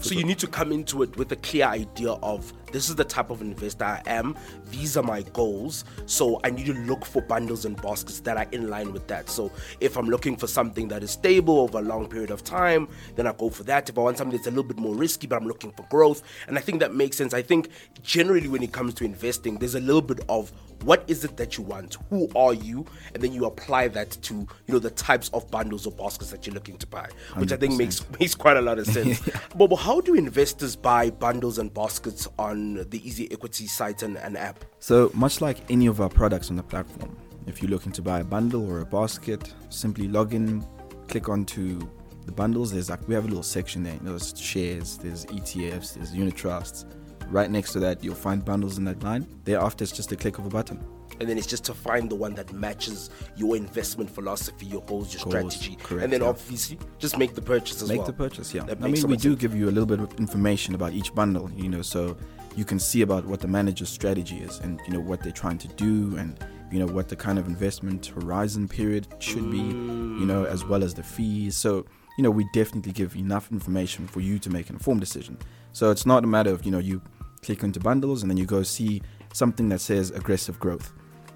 So 0.00 0.14
you 0.14 0.24
need 0.24 0.38
to 0.38 0.46
come 0.46 0.72
into 0.72 1.02
it 1.02 1.16
with 1.16 1.32
a 1.32 1.36
clear 1.36 1.66
idea 1.66 2.10
of 2.10 2.52
this 2.70 2.88
is 2.88 2.96
the 2.96 3.04
type 3.04 3.30
of 3.30 3.40
investor 3.40 3.84
I 3.84 4.02
am. 4.06 4.36
These 4.70 4.96
are 4.96 5.02
my 5.02 5.22
goals. 5.22 5.84
So 6.06 6.40
I 6.44 6.50
need 6.50 6.66
to 6.66 6.74
look 6.74 7.04
for 7.04 7.22
bundles 7.22 7.64
and 7.64 7.80
baskets 7.80 8.20
that 8.20 8.36
are 8.36 8.46
in 8.52 8.68
line 8.68 8.92
with 8.92 9.06
that. 9.08 9.30
So 9.30 9.50
if 9.80 9.96
I'm 9.96 10.06
looking 10.06 10.36
for 10.36 10.46
something 10.46 10.88
that 10.88 11.02
is 11.02 11.12
stable 11.12 11.60
over 11.60 11.78
a 11.78 11.82
long 11.82 12.08
period 12.08 12.30
of 12.30 12.44
time, 12.44 12.88
then 13.16 13.26
I 13.26 13.32
go 13.32 13.48
for 13.48 13.64
that. 13.64 13.88
If 13.88 13.98
I 13.98 14.02
want 14.02 14.18
something 14.18 14.36
that's 14.36 14.46
a 14.46 14.50
little 14.50 14.64
bit 14.64 14.78
more 14.78 14.94
risky, 14.94 15.26
but 15.26 15.36
I'm 15.40 15.48
looking 15.48 15.72
for 15.72 15.86
growth, 15.88 16.22
and 16.46 16.58
I 16.58 16.60
think 16.60 16.80
that 16.80 16.94
makes 16.94 17.16
sense. 17.16 17.32
I 17.32 17.42
think 17.42 17.70
generally 18.02 18.48
when 18.48 18.62
it 18.62 18.72
comes 18.72 18.94
to 18.94 19.04
investing, 19.04 19.58
there's 19.58 19.76
a 19.76 19.80
little 19.80 20.02
bit 20.02 20.20
of 20.28 20.52
what 20.84 21.04
is 21.08 21.24
it 21.24 21.36
that 21.36 21.56
you 21.56 21.64
want 21.64 21.96
who 22.10 22.28
are 22.36 22.54
you 22.54 22.84
and 23.14 23.22
then 23.22 23.32
you 23.32 23.46
apply 23.46 23.88
that 23.88 24.10
to 24.22 24.34
you 24.34 24.72
know 24.74 24.78
the 24.78 24.90
types 24.90 25.30
of 25.32 25.50
bundles 25.50 25.86
or 25.86 25.92
baskets 25.92 26.30
that 26.30 26.46
you're 26.46 26.54
looking 26.54 26.76
to 26.76 26.86
buy 26.86 27.08
which 27.36 27.52
i 27.52 27.56
think 27.56 27.76
makes 27.76 28.04
makes 28.18 28.34
quite 28.34 28.56
a 28.56 28.62
lot 28.62 28.78
of 28.78 28.86
sense 28.86 29.20
Bobo, 29.54 29.76
how 29.76 30.00
do 30.00 30.14
investors 30.14 30.76
buy 30.76 31.10
bundles 31.10 31.58
and 31.58 31.72
baskets 31.72 32.28
on 32.38 32.86
the 32.90 33.06
easy 33.06 33.30
equity 33.32 33.66
site 33.66 34.02
and, 34.02 34.16
and 34.18 34.36
app 34.36 34.64
So 34.78 35.10
much 35.14 35.40
like 35.40 35.58
any 35.70 35.86
of 35.86 36.00
our 36.00 36.08
products 36.08 36.50
on 36.50 36.56
the 36.56 36.62
platform, 36.62 37.16
if 37.46 37.62
you're 37.62 37.70
looking 37.70 37.92
to 37.92 38.02
buy 38.02 38.20
a 38.20 38.24
bundle 38.24 38.68
or 38.70 38.80
a 38.80 38.86
basket, 38.86 39.52
simply 39.70 40.08
log 40.08 40.34
in, 40.34 40.66
click 41.08 41.28
onto 41.28 41.80
the 42.26 42.32
bundles. 42.32 42.72
There's 42.72 42.90
like 42.90 43.06
we 43.08 43.14
have 43.14 43.24
a 43.24 43.28
little 43.28 43.42
section 43.42 43.82
there. 43.82 43.98
There's 44.02 44.38
shares, 44.38 44.98
there's 44.98 45.26
ETFs, 45.26 45.94
there's 45.94 46.14
unit 46.14 46.36
trusts. 46.36 46.86
Right 47.30 47.50
next 47.50 47.72
to 47.72 47.80
that, 47.80 48.02
you'll 48.04 48.14
find 48.14 48.44
bundles 48.44 48.78
in 48.78 48.84
that 48.84 49.02
line. 49.02 49.26
Thereafter, 49.44 49.82
it's 49.84 49.92
just 49.92 50.12
a 50.12 50.16
click 50.16 50.38
of 50.38 50.46
a 50.46 50.48
button. 50.50 50.78
and 51.20 51.28
then 51.28 51.38
it's 51.38 51.46
just 51.46 51.64
to 51.64 51.74
find 51.74 52.10
the 52.10 52.14
one 52.14 52.34
that 52.34 52.52
matches 52.52 53.08
your 53.36 53.56
investment 53.56 54.10
philosophy 54.10 54.66
your 54.66 54.82
goals 54.82 55.14
your 55.14 55.22
Goals, 55.22 55.54
strategy 55.54 55.76
correct, 55.80 56.02
and 56.04 56.12
then 56.12 56.22
yeah. 56.22 56.28
obviously 56.28 56.76
just 56.98 57.16
make 57.18 57.34
the 57.36 57.42
purchase 57.42 57.80
as 57.82 57.88
Make 57.88 57.98
well 57.98 58.08
Make 58.08 58.16
the 58.16 58.22
purchase, 58.24 58.52
yeah. 58.52 58.64
That 58.64 58.78
I 58.82 58.88
mean, 58.88 59.06
we 59.06 59.16
do 59.16 59.30
sense. 59.30 59.40
give 59.40 59.54
you 59.54 59.66
a 59.66 59.74
little 59.76 59.86
bit 59.86 60.00
of 60.00 60.12
information 60.18 60.74
about 60.74 60.92
each 60.92 61.14
bundle, 61.14 61.50
you 61.56 61.68
know, 61.68 61.82
so 61.82 62.16
you 62.56 62.64
can 62.64 62.78
see 62.78 63.02
about 63.02 63.24
what 63.26 63.40
the 63.40 63.48
manager's 63.48 63.88
strategy 63.90 64.38
is 64.38 64.58
and, 64.60 64.80
you 64.86 64.92
know, 64.92 65.00
what 65.00 65.22
they're 65.22 65.32
trying 65.32 65.58
to 65.58 65.68
do 65.68 66.16
and, 66.16 66.38
you 66.72 66.78
know, 66.80 66.86
what 66.86 67.08
the 67.08 67.16
kind 67.16 67.38
of 67.38 67.46
investment 67.46 68.06
horizon 68.06 68.66
period 68.68 69.06
should 69.18 69.50
be, 69.50 69.58
you 69.58 70.26
know, 70.26 70.44
as 70.44 70.64
well 70.64 70.82
as 70.82 70.94
the 70.94 71.02
fees. 71.02 71.56
So, 71.56 71.84
you 72.16 72.22
know, 72.22 72.30
we 72.30 72.44
definitely 72.52 72.92
give 72.92 73.16
enough 73.16 73.50
information 73.52 74.06
for 74.06 74.20
you 74.20 74.38
to 74.40 74.50
make 74.50 74.68
an 74.68 74.76
informed 74.76 75.00
decision. 75.00 75.36
So 75.72 75.90
it's 75.90 76.06
not 76.06 76.22
a 76.22 76.26
matter 76.28 76.50
of, 76.50 76.64
you 76.64 76.70
know, 76.70 76.78
you 76.78 77.02
click 77.44 77.62
into 77.62 77.80
bundles 77.80 78.22
and 78.22 78.30
then 78.30 78.36
you 78.36 78.46
go 78.46 78.62
see 78.62 79.02
something 79.32 79.68
that 79.68 79.80
says 79.80 80.10
aggressive 80.10 80.58
growth, 80.58 80.92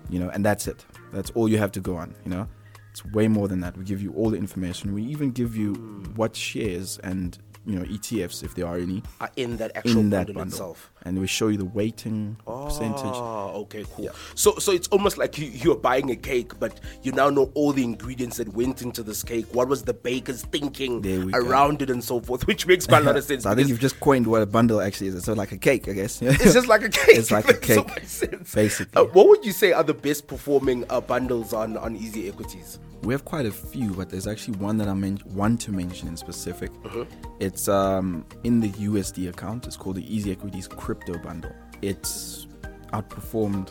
you 0.09 0.19
know, 0.19 0.31
and 0.31 0.45
that's 0.45 0.67
it. 0.67 0.85
That's 1.12 1.31
all 1.31 1.49
you 1.49 1.59
have 1.59 1.73
to 1.73 1.81
go 1.81 1.97
on, 1.97 2.15
you 2.25 2.31
know. 2.31 2.49
It's 2.91 3.05
way 3.05 3.29
more 3.29 3.49
than 3.49 3.61
that. 3.61 3.77
We 3.77 3.85
give 3.85 4.03
you 4.03 4.12
all 4.15 4.31
the 4.31 4.38
information. 4.38 4.93
We 4.93 5.05
even 5.05 5.31
give 5.31 5.57
you 5.57 5.75
what 6.17 6.35
shares 6.35 6.99
and 6.99 7.38
you 7.69 7.79
know 7.79 7.85
ETFs, 7.85 8.43
if 8.43 8.55
there 8.55 8.67
are 8.67 8.79
any, 8.79 9.03
are 9.21 9.31
in 9.37 9.59
that 9.59 9.73
actual 9.77 10.01
in 10.01 10.11
that 10.11 10.27
bundle, 10.27 10.35
bundle, 10.35 10.53
itself 10.53 10.91
and 11.09 11.19
we 11.19 11.27
show 11.27 11.49
you 11.49 11.57
the 11.57 11.65
weighting 11.65 12.37
percentage. 12.47 13.01
Oh, 13.03 13.63
okay, 13.63 13.85
cool. 13.95 14.07
Yeah. 14.07 14.11
So, 14.35 14.57
so 14.59 14.73
it's 14.73 14.89
almost 14.89 15.17
like 15.17 15.39
you, 15.39 15.47
you're 15.47 15.77
buying 15.77 16.11
a 16.11 16.17
cake, 16.17 16.59
but 16.59 16.81
you 17.03 17.13
now 17.13 17.31
know 17.31 17.51
all 17.55 17.73
the 17.73 17.85
ingredients 17.85 18.37
that 18.37 18.49
went 18.49 18.83
into 18.83 19.03
this 19.03 19.23
cake. 19.23 19.47
What 19.53 19.69
was 19.69 19.83
the 19.83 19.95
baker's 19.95 20.43
thinking 20.43 21.01
we 21.03 21.33
go. 21.33 21.39
around 21.39 21.83
it, 21.83 21.91
and 21.91 22.03
so 22.03 22.21
forth, 22.21 22.47
which 22.47 22.67
makes 22.67 22.87
quite 22.87 23.03
a 23.03 23.07
lot 23.07 23.17
of 23.17 23.25
sense. 23.31 23.45
So 23.45 23.51
I 23.51 23.55
think 23.55 23.69
you've 23.69 23.81
just 23.81 24.01
coined 24.01 24.27
what 24.27 24.43
a 24.43 24.47
bundle 24.47 24.81
actually 24.81 25.09
is. 25.09 25.15
It's 25.15 25.29
like 25.29 25.53
a 25.53 25.59
cake, 25.59 25.89
I 25.89 25.93
guess. 25.93 26.21
it's 26.21 26.53
just 26.53 26.69
like 26.69 26.83
a 26.83 26.89
cake. 26.89 27.17
It's 27.17 27.31
like 27.31 27.49
a 27.49 27.55
so 27.65 27.85
cake, 27.85 28.05
sense. 28.05 28.55
basically. 28.55 29.01
Uh, 29.01 29.07
what 29.07 29.29
would 29.29 29.45
you 29.45 29.53
say 29.53 29.73
are 29.73 29.85
the 29.85 29.95
best 29.95 30.27
performing 30.27 30.85
uh, 30.91 31.01
bundles 31.01 31.53
on 31.53 31.77
on 31.77 31.97
Easy 31.97 32.29
Equities? 32.29 32.79
We 33.02 33.14
have 33.14 33.25
quite 33.25 33.47
a 33.47 33.50
few, 33.52 33.90
but 33.95 34.11
there's 34.11 34.26
actually 34.26 34.59
one 34.59 34.76
that 34.78 34.88
I 34.88 34.95
men- 34.95 35.21
want 35.26 35.61
to 35.62 35.73
mention 35.73 36.09
in 36.09 36.17
specific. 36.17 36.71
Uh-huh. 36.85 37.05
It's 37.38 37.69
um, 37.69 38.25
in 38.45 38.61
the 38.61 38.71
USD 38.71 39.28
account. 39.28 39.67
It's 39.67 39.76
called 39.76 39.97
the 39.97 40.14
Easy 40.14 40.33
Equities 40.33 40.67
Crypto 40.69 41.17
Bundle. 41.19 41.52
It's 41.81 42.47
outperformed 42.93 43.71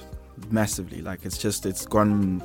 massively. 0.50 1.02
Like 1.02 1.26
it's 1.26 1.38
just 1.38 1.66
it's 1.66 1.86
gone 1.86 2.42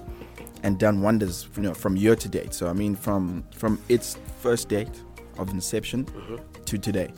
and 0.65 0.79
done 0.79 1.03
wonders, 1.03 1.49
you 1.57 1.63
know, 1.63 1.75
from 1.75 1.97
year 1.97 2.17
to 2.17 2.29
date. 2.29 2.53
So 2.53 2.69
I 2.69 2.73
mean, 2.73 2.97
from 2.97 3.45
from 3.55 3.79
its 3.89 4.17
first 4.41 4.69
date 4.69 4.91
of 5.39 5.51
inception 5.51 6.07
Uh-huh. 6.17 6.39
to 6.65 6.79
today. 6.79 7.13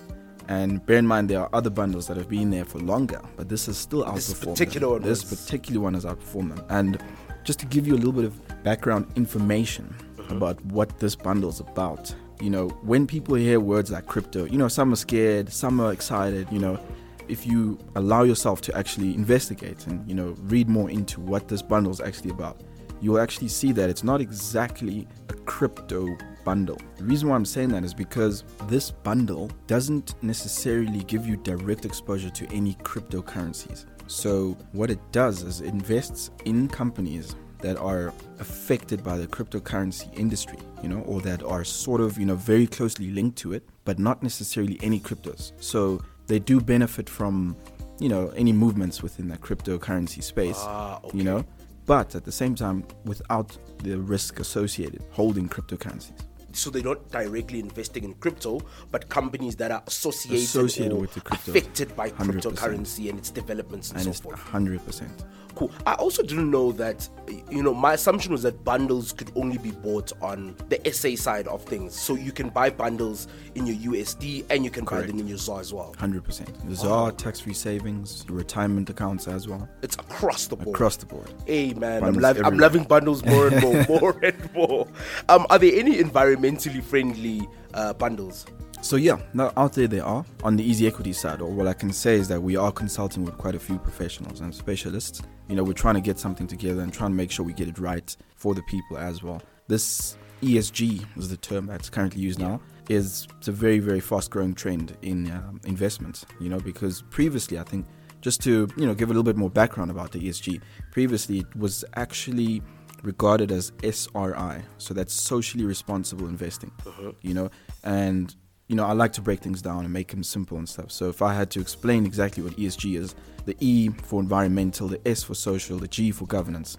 And 0.46 0.84
bear 0.84 0.98
in 0.98 1.06
mind, 1.06 1.30
there 1.30 1.40
are 1.40 1.48
other 1.54 1.70
bundles 1.70 2.06
that 2.06 2.18
have 2.18 2.28
been 2.28 2.50
there 2.50 2.66
for 2.66 2.78
longer, 2.78 3.18
but 3.36 3.48
this 3.48 3.66
is 3.66 3.78
still 3.78 4.04
outperformed. 4.04 4.14
This 4.16 4.28
them. 4.40 4.50
particular 4.52 4.88
one 4.90 5.02
This 5.02 5.30
was- 5.30 5.40
particular 5.40 5.80
one 5.80 5.94
has 5.94 6.04
outperformed 6.04 6.54
them. 6.54 6.64
And 6.68 6.98
just 7.44 7.60
to 7.60 7.66
give 7.66 7.86
you 7.86 7.94
a 7.94 7.96
little 7.96 8.12
bit 8.12 8.24
of 8.24 8.64
background 8.64 9.06
information 9.16 9.94
uh-huh. 10.18 10.36
about 10.36 10.64
what 10.66 10.98
this 10.98 11.14
bundle 11.14 11.50
is 11.50 11.60
about, 11.60 12.14
you 12.40 12.50
know, 12.50 12.68
when 12.82 13.06
people 13.06 13.34
hear 13.34 13.60
words 13.60 13.90
like 13.90 14.06
crypto, 14.06 14.44
you 14.46 14.58
know, 14.58 14.68
some 14.68 14.92
are 14.92 14.96
scared, 14.96 15.52
some 15.52 15.80
are 15.80 15.92
excited, 15.92 16.48
you 16.50 16.58
know. 16.58 16.78
If 17.26 17.46
you 17.46 17.78
allow 17.94 18.24
yourself 18.24 18.60
to 18.62 18.76
actually 18.76 19.14
investigate 19.14 19.86
and, 19.86 20.06
you 20.06 20.14
know, 20.14 20.34
read 20.40 20.68
more 20.68 20.90
into 20.90 21.20
what 21.20 21.48
this 21.48 21.62
bundle 21.62 21.90
is 21.90 22.00
actually 22.00 22.30
about, 22.30 22.60
you'll 23.00 23.18
actually 23.18 23.48
see 23.48 23.72
that 23.72 23.88
it's 23.88 24.04
not 24.04 24.20
exactly 24.20 25.06
a 25.30 25.34
crypto 25.34 26.06
bundle. 26.44 26.78
The 26.98 27.04
reason 27.04 27.30
why 27.30 27.36
I'm 27.36 27.46
saying 27.46 27.70
that 27.70 27.82
is 27.82 27.94
because 27.94 28.44
this 28.68 28.90
bundle 28.90 29.50
doesn't 29.66 30.22
necessarily 30.22 31.00
give 31.04 31.26
you 31.26 31.36
direct 31.38 31.86
exposure 31.86 32.30
to 32.30 32.46
any 32.52 32.74
cryptocurrencies. 32.74 33.86
So, 34.06 34.56
what 34.72 34.90
it 34.90 34.98
does 35.12 35.42
is 35.42 35.60
it 35.60 35.68
invests 35.68 36.30
in 36.44 36.68
companies 36.68 37.34
that 37.60 37.76
are 37.78 38.12
affected 38.38 39.02
by 39.02 39.16
the 39.16 39.26
cryptocurrency 39.26 40.12
industry, 40.18 40.58
you 40.82 40.88
know, 40.88 41.00
or 41.00 41.20
that 41.22 41.42
are 41.42 41.64
sort 41.64 42.00
of, 42.00 42.18
you 42.18 42.26
know, 42.26 42.34
very 42.36 42.66
closely 42.66 43.10
linked 43.10 43.38
to 43.38 43.52
it, 43.54 43.62
but 43.84 43.98
not 43.98 44.22
necessarily 44.22 44.78
any 44.82 45.00
cryptos. 45.00 45.52
So, 45.60 46.02
they 46.26 46.38
do 46.38 46.60
benefit 46.60 47.08
from, 47.08 47.56
you 47.98 48.08
know, 48.08 48.28
any 48.36 48.52
movements 48.52 49.02
within 49.02 49.28
that 49.28 49.40
cryptocurrency 49.40 50.22
space, 50.22 50.56
Ah, 50.58 51.00
okay. 51.04 51.16
you 51.18 51.24
know, 51.24 51.44
but 51.86 52.14
at 52.14 52.24
the 52.24 52.32
same 52.32 52.54
time, 52.54 52.84
without 53.04 53.56
the 53.82 53.98
risk 53.98 54.40
associated 54.40 55.02
holding 55.10 55.48
cryptocurrencies. 55.48 56.20
So 56.54 56.70
they're 56.70 56.82
not 56.82 57.10
directly 57.10 57.60
investing 57.60 58.04
in 58.04 58.14
crypto, 58.14 58.60
but 58.90 59.08
companies 59.08 59.56
that 59.56 59.70
are 59.70 59.82
associated, 59.86 60.44
Associated 60.44 60.92
or 60.92 61.00
with 61.00 61.14
the 61.14 61.20
crypto. 61.20 61.50
affected 61.50 61.96
by 61.96 62.10
100%. 62.10 62.40
cryptocurrency 62.42 63.08
and 63.10 63.18
its 63.18 63.30
developments 63.30 63.90
and, 63.90 63.98
And 63.98 64.04
so 64.04 64.10
it's 64.10 64.20
forth. 64.20 64.38
100%. 64.40 65.08
Cool. 65.56 65.70
I 65.86 65.94
also 65.94 66.20
didn't 66.24 66.50
know 66.50 66.72
that, 66.72 67.08
you 67.48 67.62
know, 67.62 67.72
my 67.72 67.92
assumption 67.92 68.32
was 68.32 68.42
that 68.42 68.64
bundles 68.64 69.12
could 69.12 69.30
only 69.36 69.56
be 69.56 69.70
bought 69.70 70.12
on 70.20 70.56
the 70.68 70.80
SA 70.92 71.14
side 71.14 71.46
of 71.46 71.62
things. 71.62 71.94
So 71.94 72.16
you 72.16 72.32
can 72.32 72.48
buy 72.48 72.70
bundles 72.70 73.28
in 73.54 73.64
your 73.64 73.76
USD 73.94 74.46
and 74.50 74.64
you 74.64 74.70
can 74.72 74.84
buy 74.84 75.02
them 75.02 75.20
in 75.20 75.28
your 75.28 75.38
ZAR 75.38 75.60
as 75.60 75.72
well. 75.72 75.94
100%. 75.96 76.68
The 76.68 76.74
ZAR, 76.74 77.12
tax 77.12 77.38
free 77.38 77.52
savings, 77.54 78.24
retirement 78.28 78.90
accounts 78.90 79.28
as 79.28 79.46
well, 79.46 79.68
It's 79.82 79.94
across 79.94 80.48
the 80.48 80.56
board. 80.56 80.74
across 80.74 80.96
the 80.96 81.06
board. 81.06 81.32
Hey 81.46 81.72
man, 81.74 82.02
I'm, 82.02 82.14
Bundles 82.14 82.40
I'm 82.44 82.58
loving 82.58 82.82
bundles 82.82 83.24
more 83.24 83.46
and 83.46 83.62
more, 83.62 83.86
more 83.88 84.18
and 84.24 84.52
more. 84.54 84.88
Um, 85.28 85.46
are 85.50 85.58
there 85.60 85.72
any 85.72 86.00
environmentally 86.44 86.82
friendly 86.82 87.48
uh, 87.74 87.92
bundles? 87.94 88.46
So 88.80 88.96
yeah, 88.96 89.18
now 89.32 89.52
out 89.56 89.72
there 89.72 89.88
they 89.88 90.00
are 90.00 90.24
on 90.42 90.56
the 90.56 90.64
easy 90.64 90.86
equity 90.86 91.12
side. 91.12 91.40
Or 91.40 91.50
what 91.50 91.66
I 91.66 91.72
can 91.72 91.92
say 91.92 92.16
is 92.16 92.28
that 92.28 92.42
we 92.42 92.56
are 92.56 92.70
consulting 92.70 93.24
with 93.24 93.38
quite 93.38 93.54
a 93.54 93.58
few 93.58 93.78
professionals 93.78 94.40
and 94.40 94.54
specialists. 94.54 95.22
You 95.48 95.56
know, 95.56 95.64
we're 95.64 95.72
trying 95.72 95.94
to 95.94 96.00
get 96.00 96.18
something 96.18 96.46
together 96.46 96.82
and 96.82 96.92
trying 96.92 97.10
to 97.10 97.16
make 97.16 97.30
sure 97.30 97.44
we 97.44 97.54
get 97.54 97.68
it 97.68 97.78
right 97.78 98.14
for 98.36 98.54
the 98.54 98.62
people 98.62 98.98
as 98.98 99.22
well. 99.22 99.40
This 99.68 100.16
ESG 100.42 101.06
is 101.16 101.28
the 101.30 101.36
term 101.38 101.66
that's 101.66 101.88
currently 101.88 102.20
used 102.20 102.38
now. 102.38 102.60
Is 102.90 103.26
it's 103.38 103.48
a 103.48 103.52
very 103.52 103.78
very 103.78 104.00
fast 104.00 104.30
growing 104.30 104.54
trend 104.54 104.96
in 105.00 105.30
um, 105.30 105.60
investments. 105.64 106.26
You 106.38 106.50
know, 106.50 106.60
because 106.60 107.02
previously 107.08 107.58
I 107.58 107.62
think 107.62 107.86
just 108.20 108.42
to 108.42 108.68
you 108.76 108.86
know 108.86 108.94
give 108.94 109.08
a 109.08 109.12
little 109.12 109.24
bit 109.24 109.36
more 109.36 109.50
background 109.50 109.90
about 109.90 110.12
the 110.12 110.18
ESG. 110.18 110.60
Previously 110.90 111.38
it 111.38 111.56
was 111.56 111.86
actually 111.96 112.62
regarded 113.04 113.52
as 113.52 113.72
SRI, 113.82 114.62
so 114.78 114.94
that's 114.94 115.12
socially 115.12 115.64
responsible 115.64 116.26
investing. 116.26 116.72
Uh-huh. 116.86 117.12
You 117.20 117.34
know, 117.34 117.50
and 117.84 118.34
you 118.68 118.76
know 118.76 118.84
I 118.84 118.92
like 118.92 119.12
to 119.14 119.20
break 119.20 119.40
things 119.40 119.62
down 119.62 119.84
and 119.84 119.92
make 119.92 120.08
them 120.08 120.24
simple 120.24 120.58
and 120.58 120.68
stuff. 120.68 120.90
So 120.90 121.08
if 121.08 121.22
I 121.22 121.34
had 121.34 121.50
to 121.52 121.60
explain 121.60 122.06
exactly 122.06 122.42
what 122.42 122.54
ESG 122.56 122.98
is, 122.98 123.14
the 123.44 123.56
E 123.60 123.88
for 123.88 124.20
environmental, 124.20 124.88
the 124.88 125.00
S 125.06 125.22
for 125.22 125.34
social, 125.34 125.78
the 125.78 125.88
G 125.88 126.10
for 126.10 126.26
governance. 126.26 126.78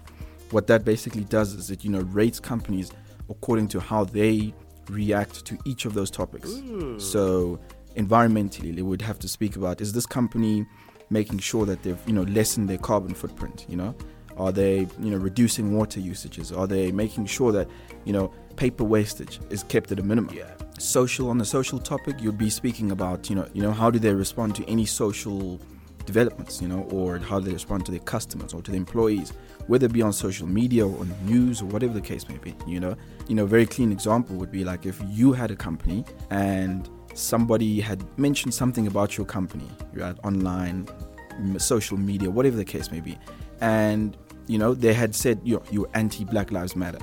What 0.50 0.66
that 0.68 0.84
basically 0.84 1.24
does 1.24 1.54
is 1.54 1.70
it 1.70 1.84
you 1.84 1.90
know 1.90 2.00
rates 2.00 2.40
companies 2.40 2.92
according 3.28 3.68
to 3.68 3.80
how 3.80 4.04
they 4.04 4.54
react 4.88 5.44
to 5.44 5.58
each 5.64 5.84
of 5.84 5.94
those 5.94 6.10
topics. 6.10 6.50
So 6.98 7.58
environmentally, 7.96 8.74
they 8.74 8.82
would 8.82 9.02
have 9.02 9.18
to 9.20 9.28
speak 9.28 9.56
about 9.56 9.80
is 9.80 9.92
this 9.92 10.06
company 10.06 10.66
making 11.10 11.38
sure 11.38 11.64
that 11.66 11.82
they've 11.82 12.00
you 12.06 12.12
know 12.12 12.22
lessened 12.22 12.68
their 12.68 12.78
carbon 12.78 13.14
footprint. 13.14 13.66
You 13.68 13.76
know, 13.76 13.94
are 14.36 14.52
they 14.52 14.80
you 15.00 15.10
know 15.10 15.16
reducing 15.16 15.76
water 15.76 16.00
usages? 16.00 16.52
Are 16.52 16.66
they 16.66 16.92
making 16.92 17.26
sure 17.26 17.52
that 17.52 17.68
you 18.04 18.12
know 18.12 18.32
paper 18.56 18.84
wastage 18.84 19.40
is 19.50 19.62
kept 19.62 19.92
at 19.92 19.98
a 19.98 20.02
minimum? 20.02 20.34
Yeah. 20.34 20.52
Social 20.78 21.30
on 21.30 21.38
the 21.38 21.44
social 21.44 21.78
topic, 21.78 22.20
you'd 22.20 22.38
be 22.38 22.50
speaking 22.50 22.90
about 22.90 23.30
you 23.30 23.36
know 23.36 23.48
you 23.52 23.62
know 23.62 23.72
how 23.72 23.90
do 23.90 23.98
they 23.98 24.14
respond 24.14 24.54
to 24.56 24.64
any 24.68 24.86
social 24.86 25.60
developments, 26.06 26.62
you 26.62 26.68
know, 26.68 26.82
or 26.90 27.18
how 27.18 27.38
they 27.40 27.52
respond 27.52 27.84
to 27.84 27.90
their 27.90 28.00
customers 28.00 28.54
or 28.54 28.62
to 28.62 28.70
the 28.70 28.76
employees, 28.76 29.32
whether 29.66 29.86
it 29.86 29.92
be 29.92 30.00
on 30.00 30.12
social 30.12 30.46
media 30.46 30.86
or 30.86 31.00
on 31.00 31.12
news 31.26 31.60
or 31.60 31.66
whatever 31.66 31.92
the 31.92 32.00
case 32.00 32.28
may 32.28 32.38
be, 32.38 32.54
you 32.66 32.80
know. 32.80 32.96
You 33.28 33.34
know, 33.34 33.44
a 33.44 33.48
very 33.48 33.66
clean 33.66 33.92
example 33.92 34.36
would 34.36 34.52
be 34.52 34.64
like 34.64 34.86
if 34.86 35.02
you 35.08 35.32
had 35.32 35.50
a 35.50 35.56
company 35.56 36.04
and 36.30 36.88
somebody 37.12 37.80
had 37.80 38.04
mentioned 38.18 38.54
something 38.54 38.86
about 38.86 39.18
your 39.18 39.26
company, 39.26 39.68
you're 39.94 40.14
online, 40.22 40.88
social 41.58 41.98
media, 41.98 42.30
whatever 42.30 42.56
the 42.56 42.64
case 42.64 42.90
may 42.90 43.00
be, 43.00 43.18
and 43.60 44.16
you 44.46 44.58
know 44.58 44.74
they 44.74 44.92
had 44.92 45.14
said 45.14 45.40
you're, 45.44 45.62
you're 45.70 45.88
anti 45.94 46.24
Black 46.24 46.52
Lives 46.52 46.76
Matter. 46.76 46.98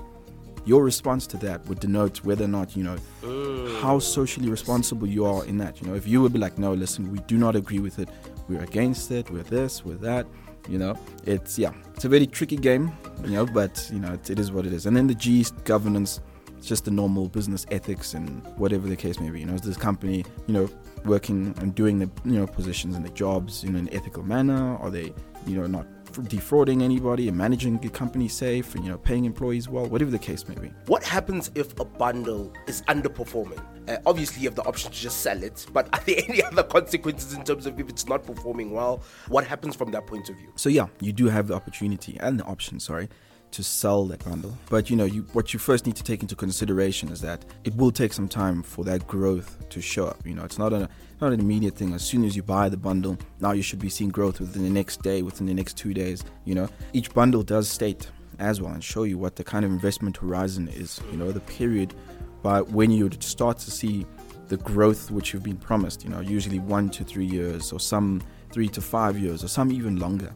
Your 0.66 0.84
response 0.84 1.28
to 1.28 1.38
that 1.38 1.66
would 1.68 1.82
denote 1.82 2.24
whether 2.24 2.46
or 2.46 2.48
not 2.48 2.76
you 2.76 2.84
know 2.84 2.98
mm. 3.22 3.82
how 3.82 4.00
socially 4.00 4.50
responsible 4.50 5.08
you 5.08 5.26
are 5.26 5.46
in 5.46 5.58
that. 5.58 5.82
You 5.82 5.88
know, 5.88 5.96
if 5.96 6.08
you 6.08 6.22
would 6.22 6.34
be 6.34 6.40
like, 6.40 6.58
no, 6.58 6.74
listen, 6.74 7.12
we 7.12 7.20
do 7.20 7.38
not 7.38 7.56
agree 7.56 7.80
with 7.80 8.00
it, 8.00 8.10
we're 8.48 8.64
against 8.64 9.12
it, 9.12 9.30
we're 9.30 9.44
this, 9.44 9.84
we're 9.84 9.96
that. 9.96 10.26
You 10.70 10.78
know, 10.78 10.98
it's 11.26 11.60
yeah, 11.60 11.74
it's 11.94 12.06
a 12.06 12.10
very 12.10 12.26
tricky 12.26 12.56
game. 12.56 12.92
You 13.24 13.32
know, 13.32 13.46
but 13.46 13.90
you 13.92 14.00
know, 14.00 14.14
it, 14.14 14.30
it 14.30 14.40
is 14.40 14.52
what 14.52 14.66
it 14.66 14.74
is. 14.74 14.86
And 14.86 14.96
then 14.96 15.08
the 15.08 15.16
G 15.16 15.46
governance 15.66 16.22
it's 16.64 16.70
just 16.70 16.86
the 16.86 16.92
normal 16.92 17.28
business 17.28 17.66
ethics 17.72 18.14
and 18.14 18.42
whatever 18.58 18.88
the 18.88 18.96
case 18.96 19.20
may 19.20 19.30
be. 19.30 19.42
You 19.42 19.46
know, 19.48 19.56
is 19.56 19.64
this 19.64 19.76
company, 19.76 20.24
you 20.48 20.54
know, 20.54 20.70
working 21.04 21.54
and 21.58 21.76
doing 21.76 22.00
the 22.00 22.10
you 22.24 22.40
know 22.40 22.48
positions 22.48 22.96
and 22.96 23.04
the 23.04 23.10
jobs 23.10 23.66
in 23.66 23.76
an 23.76 23.90
ethical 23.92 24.24
manner? 24.24 24.78
Are 24.78 24.90
they, 24.90 25.14
you 25.46 25.58
know, 25.60 25.68
not 25.68 25.86
defrauding 26.22 26.84
anybody 26.84 27.28
and 27.28 27.38
managing 27.38 27.78
the 27.80 27.90
company 27.90 28.28
safe 28.28 28.76
and 28.76 28.84
you 28.84 28.92
know 28.92 28.98
paying 28.98 29.26
employees 29.26 29.68
well 29.68 29.86
whatever 29.88 30.12
the 30.12 30.20
case 30.20 30.48
may 30.48 30.56
be. 30.56 30.72
What 30.86 31.04
happens 31.04 31.52
if 31.56 31.80
a 31.80 31.86
bundle 31.86 32.54
is 32.68 32.82
underperforming? 32.84 33.62
Uh, 33.90 33.98
obviously 34.06 34.44
you 34.44 34.48
have 34.48 34.56
the 34.56 34.64
option 34.64 34.92
to 34.92 34.98
just 34.98 35.22
sell 35.22 35.42
it 35.44 35.66
but 35.74 35.90
are 35.94 36.02
there 36.06 36.22
any 36.28 36.44
other 36.44 36.64
consequences 36.64 37.34
in 37.34 37.44
terms 37.44 37.66
of 37.66 37.80
if 37.80 37.90
it's 37.90 38.08
not 38.08 38.26
performing 38.26 38.72
well? 38.72 39.02
What 39.28 39.46
happens 39.46 39.76
from 39.76 39.92
that 39.92 40.06
point 40.08 40.30
of 40.30 40.38
view? 40.38 40.52
So 40.56 40.70
yeah 40.70 40.88
you 41.02 41.12
do 41.12 41.28
have 41.28 41.48
the 41.48 41.56
opportunity 41.56 42.18
and 42.20 42.40
the 42.40 42.46
option 42.46 42.80
sorry 42.80 43.10
to 43.54 43.64
sell 43.64 44.06
that 44.06 44.24
bundle. 44.26 44.58
But 44.70 44.90
you 44.90 44.96
know, 44.96 45.06
you 45.06 45.22
what 45.34 45.54
you 45.54 45.60
first 45.60 45.86
need 45.86 45.96
to 45.96 46.04
take 46.04 46.22
into 46.22 46.36
consideration 46.36 47.10
is 47.10 47.22
that 47.22 47.46
it 47.64 47.76
will 47.76 47.92
take 47.92 48.14
some 48.14 48.28
time 48.28 48.64
for 48.64 48.84
that 48.86 49.08
growth 49.08 49.70
to 49.70 49.82
show 49.82 50.08
up. 50.08 50.26
You 50.26 50.36
know, 50.36 50.44
it's 50.44 50.58
not 50.58 50.74
a 50.74 50.90
not 51.22 51.32
an 51.32 51.40
immediate 51.40 51.76
thing. 51.76 51.94
As 51.94 52.04
soon 52.04 52.26
as 52.26 52.36
you 52.36 52.44
buy 52.44 52.70
the 52.70 52.78
bundle, 52.78 53.18
now 53.40 53.52
you 53.52 53.62
should 53.62 53.80
be 53.80 53.90
seeing 53.90 54.10
growth 54.10 54.40
within 54.40 54.64
the 54.64 54.70
next 54.70 55.02
day, 55.02 55.22
within 55.22 55.48
the 55.48 55.54
next 55.54 55.78
two 55.78 55.94
days. 55.94 56.24
You 56.46 56.56
know, 56.56 56.70
each 56.92 57.14
bundle 57.14 57.44
does 57.44 57.70
state 57.70 58.10
as 58.40 58.60
well 58.60 58.74
and 58.74 58.84
show 58.84 59.04
you 59.04 59.18
what 59.18 59.36
the 59.36 59.44
kind 59.44 59.64
of 59.64 59.72
investment 59.72 60.18
horizon 60.18 60.68
is. 60.68 61.00
You 61.12 61.18
know, 61.18 61.32
the 61.32 61.40
period 61.42 61.94
by 62.42 62.62
when 62.62 62.92
you 62.92 63.10
start 63.20 63.60
to 63.60 63.72
see 63.72 64.06
the 64.48 64.58
growth 64.58 65.10
which 65.12 65.34
you've 65.34 65.44
been 65.44 65.58
promised. 65.58 66.04
You 66.04 66.10
know, 66.10 66.20
usually 66.20 66.60
one 66.60 66.90
to 66.92 67.04
three 67.04 67.26
years, 67.26 67.72
or 67.72 67.80
some 67.80 68.22
three 68.52 68.68
to 68.70 68.82
five 68.82 69.18
years, 69.18 69.44
or 69.44 69.48
some 69.48 69.72
even 69.72 69.98
longer. 69.98 70.34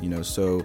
You 0.00 0.08
know, 0.08 0.22
so 0.22 0.62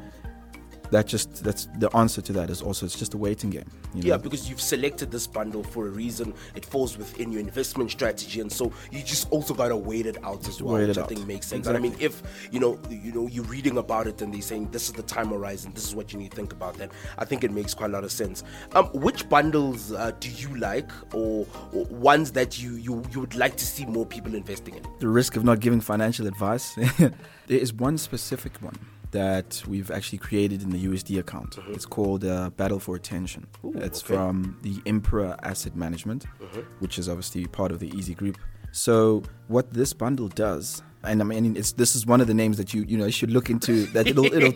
that 0.91 1.07
just 1.07 1.43
that's 1.43 1.67
the 1.77 1.89
answer 1.95 2.21
to 2.21 2.33
that 2.33 2.49
is 2.49 2.61
also 2.61 2.85
it's 2.85 2.97
just 2.97 3.13
a 3.13 3.17
waiting 3.17 3.49
game. 3.49 3.69
You 3.93 4.03
know? 4.03 4.09
Yeah, 4.09 4.17
because 4.17 4.49
you've 4.49 4.61
selected 4.61 5.11
this 5.11 5.27
bundle 5.27 5.63
for 5.63 5.87
a 5.87 5.89
reason. 5.89 6.33
It 6.55 6.65
falls 6.65 6.97
within 6.97 7.31
your 7.31 7.41
investment 7.41 7.91
strategy, 7.91 8.41
and 8.41 8.51
so 8.51 8.71
you 8.91 9.03
just 9.03 9.29
also 9.31 9.53
gotta 9.53 9.75
wait 9.75 10.05
it 10.05 10.17
out 10.23 10.47
as 10.47 10.61
well, 10.61 10.75
which 10.75 10.97
I 10.97 11.05
think 11.05 11.25
makes 11.27 11.47
sense. 11.47 11.67
Exactly. 11.67 11.87
And 11.87 11.95
I 11.95 11.97
mean, 11.97 12.05
if 12.05 12.21
you 12.51 12.59
know, 12.59 12.79
you 12.89 13.11
know, 13.11 13.27
you're 13.27 13.45
reading 13.45 13.77
about 13.77 14.07
it 14.07 14.21
and 14.21 14.33
they're 14.33 14.41
saying 14.41 14.69
this 14.71 14.87
is 14.87 14.93
the 14.93 15.03
time 15.03 15.29
horizon, 15.29 15.71
this 15.73 15.87
is 15.87 15.95
what 15.95 16.13
you 16.13 16.19
need 16.19 16.31
to 16.31 16.35
think 16.35 16.53
about. 16.53 16.75
Then 16.75 16.89
I 17.17 17.25
think 17.25 17.43
it 17.43 17.51
makes 17.51 17.73
quite 17.73 17.89
a 17.89 17.93
lot 17.93 18.03
of 18.03 18.11
sense. 18.11 18.43
Um, 18.73 18.85
which 18.87 19.27
bundles 19.29 19.91
uh, 19.91 20.11
do 20.19 20.29
you 20.29 20.55
like, 20.57 20.89
or, 21.13 21.45
or 21.73 21.85
ones 21.85 22.31
that 22.33 22.61
you 22.61 22.75
you 22.75 23.03
you 23.11 23.19
would 23.19 23.35
like 23.35 23.55
to 23.57 23.65
see 23.65 23.85
more 23.85 24.05
people 24.05 24.35
investing 24.35 24.75
in? 24.75 24.83
The 24.99 25.07
risk 25.07 25.35
of 25.35 25.43
not 25.43 25.59
giving 25.59 25.81
financial 25.81 26.27
advice. 26.27 26.75
there 26.97 27.11
is 27.47 27.73
one 27.73 27.97
specific 27.97 28.57
one 28.61 28.77
that 29.11 29.63
we've 29.67 29.91
actually 29.91 30.17
created 30.17 30.61
in 30.63 30.69
the 30.69 30.85
USD 30.85 31.19
account. 31.19 31.57
Mm-hmm. 31.57 31.73
It's 31.73 31.85
called 31.85 32.25
uh, 32.25 32.49
Battle 32.51 32.79
for 32.79 32.95
Attention. 32.95 33.47
Ooh, 33.63 33.73
it's 33.75 34.03
okay. 34.03 34.15
from 34.15 34.57
the 34.61 34.81
Emperor 34.85 35.35
Asset 35.43 35.75
Management, 35.75 36.25
mm-hmm. 36.41 36.61
which 36.79 36.99
is 36.99 37.07
obviously 37.07 37.45
part 37.45 37.71
of 37.71 37.79
the 37.79 37.89
Easy 37.95 38.13
Group. 38.13 38.37
So 38.71 39.23
what 39.47 39.73
this 39.73 39.93
bundle 39.93 40.27
does, 40.27 40.83
and 41.03 41.21
I 41.21 41.25
mean, 41.25 41.55
it's 41.55 41.71
this 41.71 41.95
is 41.95 42.05
one 42.05 42.21
of 42.21 42.27
the 42.27 42.33
names 42.33 42.57
that 42.57 42.73
you 42.73 42.83
you 42.83 42.97
know 42.97 43.09
should 43.09 43.31
look 43.31 43.49
into. 43.49 43.85
That 43.87 44.07
it'll 44.11 44.25
it'll 44.25 44.53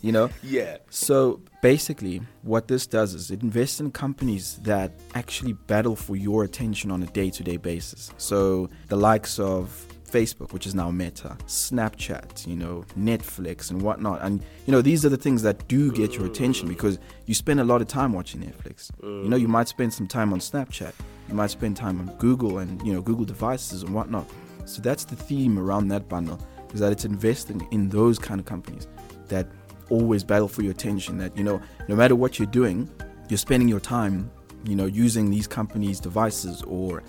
you 0.00 0.12
know 0.12 0.30
yeah. 0.42 0.78
So 0.90 1.40
basically, 1.62 2.22
what 2.42 2.68
this 2.68 2.86
does 2.86 3.14
is 3.14 3.30
it 3.30 3.42
invests 3.42 3.80
in 3.80 3.90
companies 3.90 4.58
that 4.62 4.92
actually 5.14 5.52
battle 5.52 5.94
for 5.94 6.16
your 6.16 6.44
attention 6.44 6.90
on 6.90 7.02
a 7.02 7.06
day 7.06 7.30
to 7.30 7.42
day 7.42 7.56
basis. 7.56 8.12
So 8.16 8.70
the 8.88 8.96
likes 8.96 9.38
of 9.38 9.86
Facebook, 10.14 10.52
which 10.52 10.64
is 10.64 10.74
now 10.76 10.92
Meta, 10.92 11.36
Snapchat, 11.46 12.46
you 12.46 12.54
know, 12.54 12.84
Netflix 12.96 13.70
and 13.70 13.82
whatnot. 13.82 14.22
And, 14.22 14.44
you 14.64 14.70
know, 14.70 14.80
these 14.80 15.04
are 15.04 15.08
the 15.08 15.16
things 15.16 15.42
that 15.42 15.66
do 15.66 15.90
get 15.90 16.14
your 16.14 16.26
attention 16.26 16.68
because 16.68 17.00
you 17.26 17.34
spend 17.34 17.58
a 17.58 17.64
lot 17.64 17.80
of 17.82 17.88
time 17.88 18.12
watching 18.12 18.40
Netflix. 18.40 18.90
You 19.02 19.28
know, 19.28 19.36
you 19.36 19.48
might 19.48 19.66
spend 19.66 19.92
some 19.92 20.06
time 20.06 20.32
on 20.32 20.38
Snapchat, 20.38 20.92
you 21.28 21.34
might 21.34 21.50
spend 21.50 21.76
time 21.76 21.98
on 21.98 22.16
Google 22.18 22.58
and, 22.58 22.80
you 22.86 22.92
know, 22.92 23.02
Google 23.02 23.24
devices 23.24 23.82
and 23.82 23.92
whatnot. 23.92 24.26
So 24.66 24.80
that's 24.80 25.04
the 25.04 25.16
theme 25.16 25.58
around 25.58 25.88
that 25.88 26.08
bundle 26.08 26.38
is 26.72 26.80
that 26.80 26.92
it's 26.92 27.04
investing 27.04 27.66
in 27.72 27.88
those 27.88 28.18
kind 28.18 28.38
of 28.38 28.46
companies 28.46 28.86
that 29.28 29.48
always 29.90 30.22
battle 30.22 30.48
for 30.48 30.62
your 30.62 30.72
attention. 30.72 31.18
That, 31.18 31.36
you 31.36 31.42
know, 31.42 31.60
no 31.88 31.96
matter 31.96 32.14
what 32.14 32.38
you're 32.38 32.46
doing, 32.46 32.88
you're 33.28 33.38
spending 33.38 33.68
your 33.68 33.80
time, 33.80 34.30
you 34.64 34.76
know, 34.76 34.86
using 34.86 35.30
these 35.30 35.46
companies' 35.48 35.98
devices 35.98 36.62
or 36.62 37.02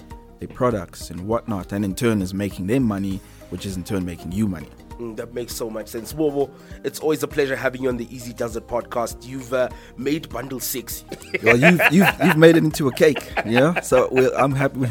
their 0.45 0.55
products 0.55 1.09
and 1.09 1.27
whatnot, 1.27 1.71
and 1.71 1.83
in 1.83 1.95
turn 1.95 2.21
is 2.21 2.33
making 2.33 2.67
them 2.67 2.83
money, 2.83 3.19
which 3.49 3.65
is 3.65 3.75
in 3.75 3.83
turn 3.83 4.05
making 4.05 4.31
you 4.31 4.47
money. 4.47 4.69
Mm, 4.99 5.17
that 5.17 5.33
makes 5.33 5.53
so 5.53 5.69
much 5.69 5.89
sense. 5.89 6.13
Bobo, 6.13 6.49
it's 6.85 6.99
always 6.99 7.21
a 7.21 7.27
pleasure 7.27 7.55
having 7.55 7.83
you 7.83 7.89
on 7.89 7.97
the 7.97 8.13
Easy 8.15 8.31
Does 8.31 8.55
It 8.55 8.65
podcast. 8.67 9.27
You've 9.27 9.53
uh, 9.53 9.67
made 9.97 10.29
bundle 10.29 10.61
six. 10.61 11.03
well, 11.43 11.57
you've, 11.57 11.81
you've, 11.91 12.07
you've 12.23 12.37
made 12.37 12.55
it 12.55 12.63
into 12.63 12.87
a 12.87 12.93
cake, 12.93 13.29
you 13.45 13.59
know? 13.59 13.75
So 13.83 14.07
I'm 14.37 14.53
happy. 14.53 14.85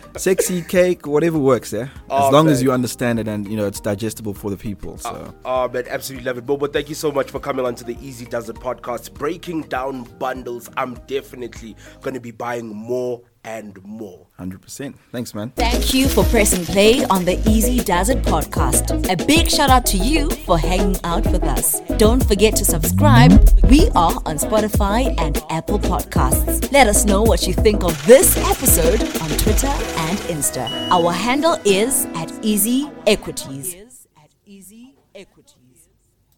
Sexy 0.18 0.60
cake, 0.60 1.06
whatever 1.06 1.38
works, 1.38 1.72
yeah? 1.72 1.84
As 1.84 1.88
oh, 2.10 2.30
long 2.30 2.46
man. 2.46 2.52
as 2.52 2.62
you 2.62 2.70
understand 2.70 3.18
it 3.18 3.28
and, 3.28 3.48
you 3.48 3.56
know, 3.56 3.66
it's 3.66 3.80
digestible 3.80 4.34
for 4.34 4.50
the 4.50 4.58
people. 4.58 4.98
So. 4.98 5.34
Oh, 5.44 5.66
oh 5.66 5.68
man, 5.68 5.84
absolutely 5.88 6.26
love 6.26 6.36
it. 6.36 6.44
Bobo, 6.44 6.66
thank 6.66 6.90
you 6.90 6.94
so 6.94 7.10
much 7.10 7.30
for 7.30 7.40
coming 7.40 7.64
on 7.64 7.74
to 7.76 7.84
the 7.84 7.96
Easy 8.06 8.26
Does 8.26 8.50
It 8.50 8.56
podcast. 8.56 9.14
Breaking 9.14 9.62
down 9.62 10.02
bundles. 10.18 10.68
I'm 10.76 10.94
definitely 11.06 11.76
going 12.02 12.14
to 12.14 12.20
be 12.20 12.30
buying 12.30 12.68
more 12.68 13.22
and 13.44 13.82
more. 13.84 14.26
100%. 14.38 14.94
Thanks, 15.12 15.34
man. 15.34 15.50
Thank 15.56 15.94
you 15.94 16.08
for 16.08 16.24
pressing 16.24 16.64
play 16.64 17.04
on 17.06 17.24
the 17.24 17.40
Easy 17.48 17.78
Does 17.82 18.08
It 18.08 18.22
podcast. 18.22 19.10
A 19.10 19.16
big 19.26 19.48
shout 19.48 19.70
out 19.70 19.86
to 19.86 19.96
you 19.96 20.30
for 20.30 20.58
hanging 20.58 20.96
out 21.04 21.26
with 21.26 21.42
us. 21.44 21.80
Don't 21.96 22.26
forget 22.26 22.56
to 22.56 22.64
subscribe. 22.64 23.32
We 23.64 23.88
are 23.90 24.14
on 24.26 24.36
Spotify 24.38 25.14
and 25.18 25.42
Apple 25.50 25.78
Podcasts. 25.78 26.70
Let 26.72 26.86
us 26.86 27.04
know 27.04 27.22
what 27.22 27.46
you 27.46 27.54
think 27.54 27.82
of 27.84 28.06
this 28.06 28.36
episode 28.36 29.00
on 29.22 29.28
Twitter 29.38 29.66
and 29.68 30.18
Insta. 30.28 30.68
Our 30.90 31.12
handle 31.12 31.58
is 31.64 32.06
at 32.14 32.32
Easy 32.42 32.90
Equities. 33.06 33.10
Is 33.10 33.10
at 33.10 33.56
Easy 33.56 33.70
Equities. 33.76 33.89